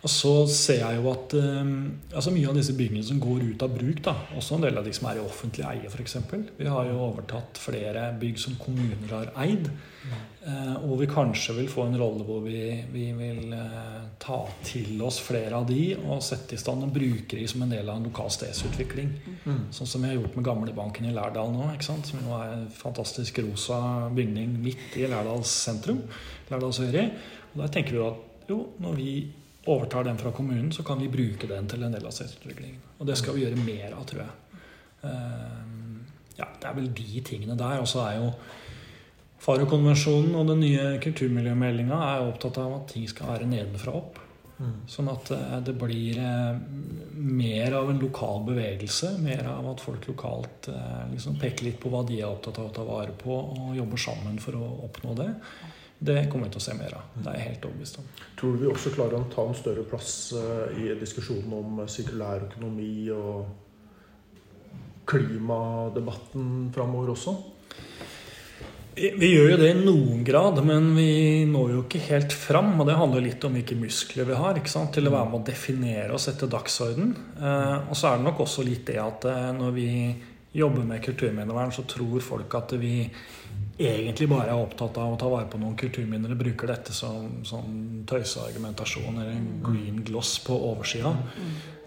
Og 0.02 0.10
så 0.10 0.32
ser 0.50 0.80
jeg 0.82 0.98
jo 0.98 1.10
at 1.12 1.34
um, 1.38 1.74
altså 2.10 2.32
mye 2.34 2.50
av 2.50 2.56
disse 2.58 2.74
byggene 2.74 3.04
som 3.06 3.20
går 3.22 3.44
ut 3.52 3.62
av 3.62 3.74
bruk, 3.76 4.00
da, 4.08 4.16
også 4.34 4.58
en 4.58 4.64
del 4.66 4.80
av 4.80 4.88
de 4.88 4.94
som 4.98 5.08
er 5.12 5.20
i 5.20 5.22
offentlig 5.22 5.66
eie, 5.68 5.92
f.eks. 5.92 6.16
Vi 6.58 6.66
har 6.66 6.88
jo 6.90 7.04
overtatt 7.06 7.60
flere 7.62 8.08
bygg 8.18 8.40
som 8.42 8.56
kommuner 8.62 9.12
har 9.14 9.30
eid. 9.44 9.70
Uh, 10.42 10.88
og 10.88 10.96
vi 11.04 11.06
kanskje 11.06 11.54
vil 11.60 11.68
få 11.70 11.84
en 11.86 12.00
rolle 12.02 12.26
hvor 12.26 12.40
vi, 12.42 12.80
vi 12.90 13.04
vil 13.14 13.52
uh, 13.54 14.00
ta 14.18 14.40
til 14.66 14.98
oss 15.06 15.20
flere 15.22 15.60
av 15.60 15.68
de 15.70 15.92
og 16.00 16.24
sette 16.26 16.58
i 16.58 16.62
stand 16.62 16.88
og 16.88 16.96
bruke 16.96 17.38
de 17.38 17.46
som 17.52 17.62
en 17.62 17.76
del 17.76 17.86
av 17.86 18.00
en 18.00 18.08
lokal 18.10 18.34
stedsutvikling. 18.34 19.12
Mm. 19.44 19.60
Sånn 19.78 19.92
som 19.92 20.02
vi 20.02 20.10
har 20.10 20.18
gjort 20.18 20.40
med 20.40 20.48
gamlebanken 20.48 21.06
i 21.06 21.14
Lærdal 21.14 21.54
nå. 21.54 21.68
ikke 21.76 21.92
sant? 21.92 22.10
Som 22.10 22.26
nå 22.26 22.34
er 22.40 22.56
en 22.56 22.66
fantastisk 22.74 23.38
rosa 23.46 23.78
bygning 24.18 24.58
midt 24.66 24.98
i 24.98 25.06
Lærdals 25.06 25.54
sentrum. 25.68 26.02
Lærdalsøyri. 26.50 27.06
Og 27.52 27.62
der 27.62 27.72
tenker 27.78 28.00
vi 28.00 28.04
at 28.08 28.50
jo, 28.50 28.64
når 28.82 28.98
vi 28.98 29.12
overtar 29.70 30.04
den 30.08 30.18
fra 30.18 30.32
kommunen, 30.32 30.72
så 30.72 30.84
kan 30.84 31.00
vi 31.02 31.10
bruke 31.12 31.48
den 31.48 31.68
til 31.70 31.84
en 31.84 31.94
del 31.94 32.06
av 32.08 32.16
selvutviklingen. 32.16 32.80
Og 33.00 33.08
det 33.10 33.18
skal 33.20 33.36
vi 33.36 33.46
gjøre 33.46 33.62
mer 33.62 33.94
av, 33.94 34.06
tror 34.10 34.24
jeg. 34.24 34.62
Ehm, 35.10 36.02
ja, 36.38 36.48
det 36.62 36.70
er 36.70 36.78
vel 36.78 36.90
de 36.98 37.22
tingene 37.26 37.58
der. 37.60 37.82
Og 37.82 37.90
så 37.90 38.06
er 38.08 38.20
jo 38.22 38.34
Farokonvensjonen 39.42 40.36
og 40.38 40.52
den 40.52 40.60
nye 40.62 40.84
kulturmiljømeldinga 41.02 41.98
er 41.98 42.28
opptatt 42.28 42.60
av 42.62 42.76
at 42.76 42.92
ting 42.92 43.08
skal 43.10 43.32
være 43.32 43.48
nedenfra 43.50 43.96
opp. 43.98 44.20
Mm. 44.62 44.76
Sånn 44.86 45.10
at 45.10 45.32
eh, 45.34 45.56
det 45.66 45.74
blir 45.82 46.20
eh, 46.22 46.60
mer 47.18 47.74
av 47.80 47.90
en 47.90 48.02
lokal 48.02 48.44
bevegelse. 48.46 49.16
Mer 49.24 49.48
av 49.50 49.72
at 49.72 49.82
folk 49.82 50.06
lokalt 50.12 50.70
eh, 50.70 51.06
liksom 51.16 51.40
peker 51.42 51.66
litt 51.72 51.80
på 51.82 51.90
hva 51.90 52.04
de 52.06 52.20
er 52.20 52.30
opptatt 52.30 52.62
av 52.62 52.70
å 52.70 52.76
ta 52.76 52.86
vare 52.86 53.16
på, 53.18 53.34
og 53.34 53.74
jobber 53.78 54.04
sammen 54.06 54.38
for 54.44 54.60
å 54.60 54.68
oppnå 54.86 55.18
det. 55.18 55.32
Det 56.02 56.24
kommer 56.32 56.48
vi 56.50 56.56
til 56.56 56.62
å 56.64 56.66
se 56.66 56.74
mer 56.74 56.94
av. 56.98 57.10
Det 57.14 57.30
er 57.30 57.36
jeg 57.38 57.48
helt 57.52 57.66
overbevist 57.68 58.00
om. 58.02 58.06
Tror 58.40 58.56
du 58.56 58.64
vi 58.64 58.70
også 58.72 58.90
klarer 58.96 59.20
å 59.20 59.28
ta 59.30 59.44
en 59.46 59.58
større 59.58 59.84
plass 59.86 60.14
eh, 60.34 60.80
i 60.82 60.96
diskusjonen 60.98 61.54
om 61.54 61.82
sirkulær 61.86 62.48
økonomi 62.48 62.96
og 63.14 63.52
klimadebatten 65.12 66.72
framover 66.74 67.14
også? 67.14 67.36
Vi 68.98 69.30
gjør 69.30 69.54
jo 69.54 69.60
det 69.62 69.70
i 69.72 69.78
noen 69.78 70.26
grad, 70.28 70.58
men 70.68 70.90
vi 70.98 71.46
når 71.48 71.70
jo 71.76 71.84
ikke 71.86 72.02
helt 72.10 72.34
fram. 72.34 72.74
Og 72.82 72.90
det 72.90 72.98
handler 72.98 73.24
litt 73.24 73.46
om 73.46 73.54
hvilke 73.56 73.78
muskler 73.78 74.28
vi 74.28 74.42
har 74.42 74.58
ikke 74.58 74.74
sant? 74.74 74.92
til 74.98 75.06
å 75.06 75.14
være 75.14 75.30
med 75.30 75.40
å 75.44 75.48
definere 75.48 76.18
oss 76.18 76.28
etter 76.34 76.50
dagsorden. 76.50 77.14
Eh, 77.38 77.78
og 77.86 77.94
så 77.94 78.10
er 78.10 78.18
det 78.18 78.26
nok 78.32 78.42
også 78.48 78.66
litt 78.66 78.90
det 78.90 78.98
at 79.06 79.30
eh, 79.30 79.50
når 79.54 79.78
vi 79.78 79.90
jobber 80.52 80.84
med 80.84 81.04
kulturminnevern, 81.04 81.72
så 81.72 81.84
tror 81.88 82.20
folk 82.20 82.56
at 82.60 82.74
vi 82.80 82.96
egentlig 83.82 84.28
bare 84.30 84.52
er 84.52 84.60
opptatt 84.60 84.98
av 85.02 85.14
å 85.14 85.20
ta 85.20 85.30
vare 85.32 85.48
på 85.50 85.60
noen 85.62 85.78
kulturminner 85.80 86.34
og 86.34 86.42
bruker 86.42 86.70
dette 86.70 86.94
som, 86.94 87.40
som 87.48 88.04
tøyseargumentasjon 88.10 89.16
eller 89.16 89.32
en 89.32 89.50
green 89.64 90.04
gloss 90.06 90.36
på 90.46 90.58
oversida. 90.72 91.14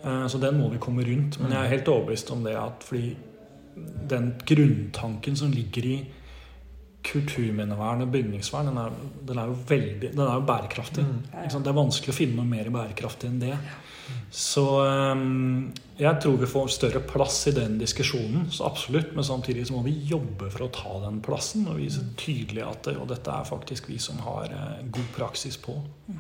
Uh, 0.05 0.27
så 0.29 0.41
den 0.43 0.59
må 0.59 0.71
vi 0.73 0.81
komme 0.83 1.05
rundt. 1.07 1.39
Men 1.43 1.55
jeg 1.55 1.61
er 1.61 1.75
helt 1.77 1.93
overbevist 1.93 2.33
om 2.35 2.45
det 2.47 2.57
at 2.59 2.87
fordi 2.89 3.15
den 4.11 4.35
grunntanken 4.47 5.37
som 5.37 5.53
ligger 5.53 5.87
i 5.91 5.97
kulturminnevern 7.05 8.07
og 8.07 8.13
bygningsvern, 8.15 8.71
den 8.71 8.79
er, 8.81 8.95
den 9.29 9.41
er 9.41 9.51
jo 9.51 9.57
veldig 9.69 10.13
den 10.15 10.23
er 10.25 10.39
jo 10.39 10.47
bærekraftig. 10.49 11.05
Mm. 11.05 11.19
Det 11.53 11.71
er 11.71 11.77
vanskelig 11.77 12.15
å 12.15 12.17
finne 12.17 12.41
noe 12.41 12.49
mer 12.49 12.71
bærekraftig 12.73 13.29
enn 13.29 13.43
det. 13.43 13.59
Så 14.35 14.65
um, 14.83 15.71
jeg 15.97 16.19
tror 16.23 16.37
vi 16.41 16.49
får 16.51 16.73
større 16.75 17.01
plass 17.07 17.39
i 17.49 17.55
den 17.55 17.77
diskusjonen, 17.79 18.49
så 18.51 18.67
absolutt. 18.67 19.13
Men 19.15 19.27
samtidig 19.27 19.69
så 19.69 19.77
må 19.77 19.85
vi 19.87 19.95
jobbe 20.11 20.51
for 20.51 20.67
å 20.67 20.73
ta 20.75 20.97
den 21.07 21.21
plassen 21.25 21.69
og 21.71 21.79
vise 21.79 22.03
tydelig 22.19 22.65
at 22.67 22.89
det, 22.89 22.97
og 22.99 23.09
dette 23.13 23.31
er 23.31 23.49
faktisk 23.49 23.89
vi 23.93 24.01
som 24.03 24.19
har 24.27 24.51
uh, 24.51 24.83
god 24.95 25.11
praksis 25.17 25.59
på. 25.61 25.77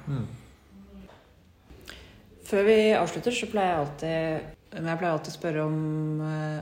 Mm. 0.06 0.28
Før 2.44 2.68
vi 2.68 2.78
avslutter, 2.94 3.34
så 3.34 3.48
pleier 3.50 3.72
jeg 3.72 3.82
alltid, 3.82 4.54
jeg 4.78 4.98
pleier 5.00 5.10
alltid 5.10 5.32
å 5.32 5.38
spørre 5.38 5.66
om 5.66 5.78
uh, 6.22 6.60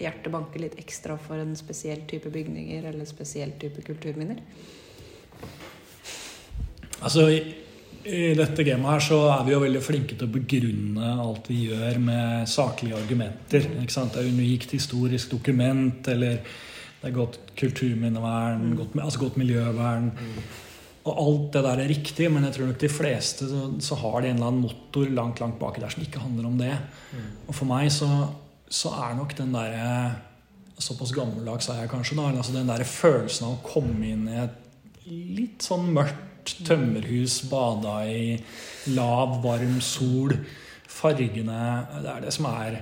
hjertet 0.00 0.32
banker 0.32 0.62
litt 0.62 0.78
ekstra 0.80 1.18
for 1.20 1.42
en 1.42 1.54
spesiell 1.58 2.06
type 2.10 2.32
bygninger 2.32 2.86
eller 2.90 3.08
spesiell 3.08 3.54
type 3.60 3.84
kulturminner. 3.86 4.40
Altså, 7.04 7.28
i 8.04 8.34
dette 8.36 8.64
gamet 8.66 8.90
her 8.90 9.02
så 9.02 9.18
er 9.32 9.46
vi 9.46 9.54
jo 9.54 9.62
veldig 9.62 9.80
flinke 9.82 10.16
til 10.18 10.28
å 10.28 10.34
begrunne 10.34 11.12
alt 11.22 11.48
vi 11.48 11.70
gjør 11.70 12.00
med 12.04 12.50
saklige 12.50 12.98
argumenter. 12.98 13.68
ikke 13.80 13.94
sant? 13.94 14.12
Det 14.12 14.24
er 14.24 14.34
unikt 14.34 14.74
historisk 14.76 15.32
dokument, 15.32 16.10
eller 16.12 16.42
det 17.00 17.08
er 17.08 17.16
godt 17.16 17.38
kulturminnevern, 17.56 18.66
mm. 18.70 18.76
godt, 18.80 18.98
altså 19.06 19.22
godt 19.24 19.38
miljøvern. 19.40 20.10
Mm. 20.12 20.44
Og 21.04 21.22
alt 21.24 21.48
det 21.56 21.64
der 21.66 21.80
er 21.82 21.90
riktig, 21.92 22.28
men 22.32 22.44
jeg 22.48 22.56
tror 22.56 22.70
nok 22.70 22.82
de 22.82 22.92
fleste 22.92 23.48
så, 23.48 23.64
så 23.84 23.98
har 24.00 24.20
de 24.20 24.30
en 24.30 24.38
eller 24.38 24.50
annen 24.52 24.66
motor 24.66 25.10
langt 25.12 25.40
langt 25.40 25.58
baki 25.60 25.82
der 25.84 25.92
som 25.92 26.04
ikke 26.04 26.22
handler 26.22 26.48
om 26.48 26.60
det. 26.60 26.74
Mm. 27.12 27.26
Og 27.46 27.56
for 27.56 27.68
meg 27.68 27.88
så, 27.92 28.10
så 28.68 28.92
er 29.06 29.18
nok 29.18 29.36
den 29.40 29.56
derre 29.56 29.90
Såpass 30.74 31.12
gammeldags 31.14 31.68
er 31.70 31.84
jeg 31.84 31.90
kanskje, 31.92 32.16
da. 32.18 32.32
Altså 32.34 32.50
den 32.50 32.66
der 32.66 32.82
følelsen 32.82 33.44
av 33.46 33.52
å 33.54 33.60
komme 33.62 34.08
inn 34.10 34.24
i 34.26 34.40
et 34.42 35.04
litt 35.06 35.62
sånn 35.62 35.84
mørkt 35.94 36.33
tømmerhus, 36.66 37.40
bada 37.50 38.00
i 38.10 38.36
lav, 38.94 39.38
varm 39.44 39.80
sol. 39.84 40.36
Fargene 40.94 41.60
Det 42.02 42.10
er 42.10 42.20
det 42.22 42.32
som 42.34 42.46
er 42.52 42.78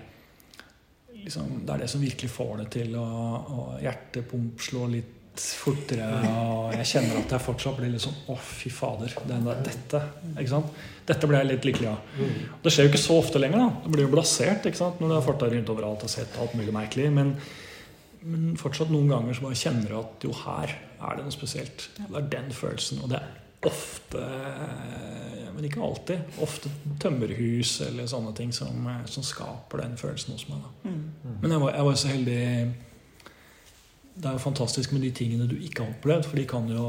liksom, 1.25 1.63
Det 1.65 1.75
er 1.75 1.85
det 1.85 1.91
som 1.91 2.03
virkelig 2.03 2.31
får 2.31 2.55
det 2.63 2.71
til 2.77 2.97
å, 2.99 3.09
å 3.41 3.67
hjertepump 3.83 4.61
slå 4.63 4.87
litt 4.93 5.19
fortere. 5.33 6.07
Og 6.29 6.75
jeg 6.77 6.89
kjenner 6.91 7.23
at 7.23 7.33
jeg 7.33 7.45
fortsatt 7.47 7.79
blir 7.79 7.93
litt 7.93 8.05
sånn 8.05 8.19
Å, 8.29 8.37
fy 8.37 8.73
fader. 8.73 9.15
Der, 9.29 9.65
dette 9.65 10.03
ikke 10.35 10.51
sant? 10.51 10.79
Dette 11.09 11.29
ble 11.29 11.41
jeg 11.41 11.51
litt 11.51 11.69
lykkelig 11.69 11.91
av. 11.91 12.23
Det 12.63 12.73
skjer 12.73 12.87
jo 12.87 12.93
ikke 12.93 13.03
så 13.03 13.19
ofte 13.23 13.41
lenger. 13.41 13.63
da 13.63 13.85
Det 13.85 13.93
blir 13.95 14.07
jo 14.07 14.15
blasert 14.15 14.69
ikke 14.69 14.83
sant? 14.83 15.01
når 15.01 15.09
du 15.09 15.17
har 15.17 15.27
farta 15.27 15.51
rundt 15.53 15.73
overalt 15.73 16.07
og 16.07 16.13
sett 16.13 16.39
alt 16.43 16.57
mulig 16.59 16.75
merkelig. 16.75 17.09
Men, 17.15 17.35
men 18.23 18.59
fortsatt 18.61 18.93
noen 18.93 19.11
ganger 19.11 19.39
så 19.39 19.47
bare 19.47 19.63
kjenner 19.63 19.95
du 19.95 20.01
at 20.03 20.29
jo, 20.29 20.35
her 20.45 20.75
er 20.77 21.17
det 21.17 21.25
noe 21.27 21.35
spesielt. 21.35 21.89
Det 21.99 22.11
er 22.11 22.29
den 22.37 22.53
følelsen. 22.55 23.01
Og 23.03 23.15
det 23.15 23.23
ofte, 23.69 24.23
men 25.55 25.67
ikke 25.69 25.83
alltid, 25.85 26.39
ofte 26.43 26.71
tømmerhus 27.03 27.77
eller 27.87 28.09
sånne 28.11 28.33
ting 28.37 28.53
som, 28.55 28.89
som 29.07 29.27
skaper 29.27 29.85
den 29.85 29.99
følelsen 30.01 30.35
hos 30.35 30.49
meg. 30.51 30.65
Mm. 30.83 31.03
Men 31.43 31.55
jeg 31.55 31.63
var, 31.63 31.75
jeg 31.77 31.89
var, 31.89 31.99
så 32.01 32.13
heldig 32.13 32.41
Det 34.13 34.29
er 34.29 34.37
jo 34.37 34.45
fantastisk 34.45 34.93
med 34.93 35.05
de 35.07 35.13
tingene 35.17 35.49
du 35.49 35.57
ikke 35.57 35.85
har 35.85 35.95
opplevd, 35.95 36.27
for 36.29 36.41
de 36.41 36.47
kan 36.49 36.69
jo 36.71 36.87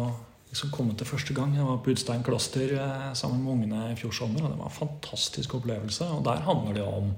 liksom 0.53 0.73
komme 0.73 0.95
til 0.97 1.09
første 1.09 1.33
gang. 1.33 1.55
Jeg 1.57 1.65
var 1.65 1.79
på 1.81 1.93
Utstein 1.93 2.25
kloster 2.25 2.75
eh, 2.77 3.13
sammen 3.17 3.43
med 3.43 3.53
ungene 3.53 3.86
i 3.91 3.95
fjor 3.97 4.13
sommer, 4.13 4.43
og 4.43 4.51
det 4.51 4.59
var 4.59 4.69
en 4.69 4.75
fantastisk 4.75 5.55
opplevelse. 5.57 6.09
Og 6.13 6.25
der 6.25 6.43
handler 6.45 6.77
det 6.77 6.83
om 6.83 7.13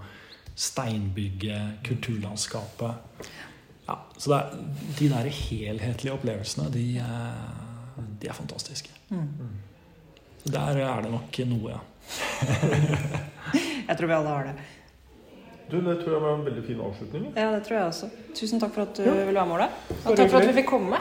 steinbygget, 0.56 1.82
kulturlandskapet. 1.84 2.94
Ja, 3.88 3.98
så 4.18 4.34
er, 4.38 4.54
de 5.00 5.10
der 5.12 5.28
helhetlige 5.28 6.14
opplevelsene, 6.14 6.70
de, 6.74 6.86
de 8.22 8.28
er 8.28 8.38
fantastiske. 8.38 8.95
Mm. 9.16 9.54
Der 10.52 10.78
er 10.86 11.02
det 11.02 11.12
nok 11.12 11.40
noe, 11.50 11.72
ja. 11.74 11.80
jeg 13.90 13.98
tror 13.98 14.08
vi 14.08 14.14
alle 14.14 14.30
har 14.30 14.44
det. 14.52 14.56
Du, 15.72 15.80
Det 15.82 15.96
tror 16.04 16.14
jeg 16.14 16.22
var 16.22 16.36
en 16.36 16.44
veldig 16.46 16.64
fin 16.68 16.82
avslutning. 16.86 17.24
Ja, 17.36 17.48
det 17.56 17.64
tror 17.66 17.78
jeg 17.80 17.86
også. 17.90 18.10
Tusen 18.38 18.60
takk 18.62 18.74
for 18.76 18.86
at 18.86 18.98
du 18.98 19.04
Ja. 19.08 19.14
ville 19.26 19.34
være 19.40 19.46
med, 19.50 19.56
Ole. 19.56 19.70
Og 20.06 20.18
takk 20.18 20.30
for 20.30 20.38
at 20.40 20.48
vi 20.52 20.54
fikk 20.60 20.68
komme. 20.70 21.00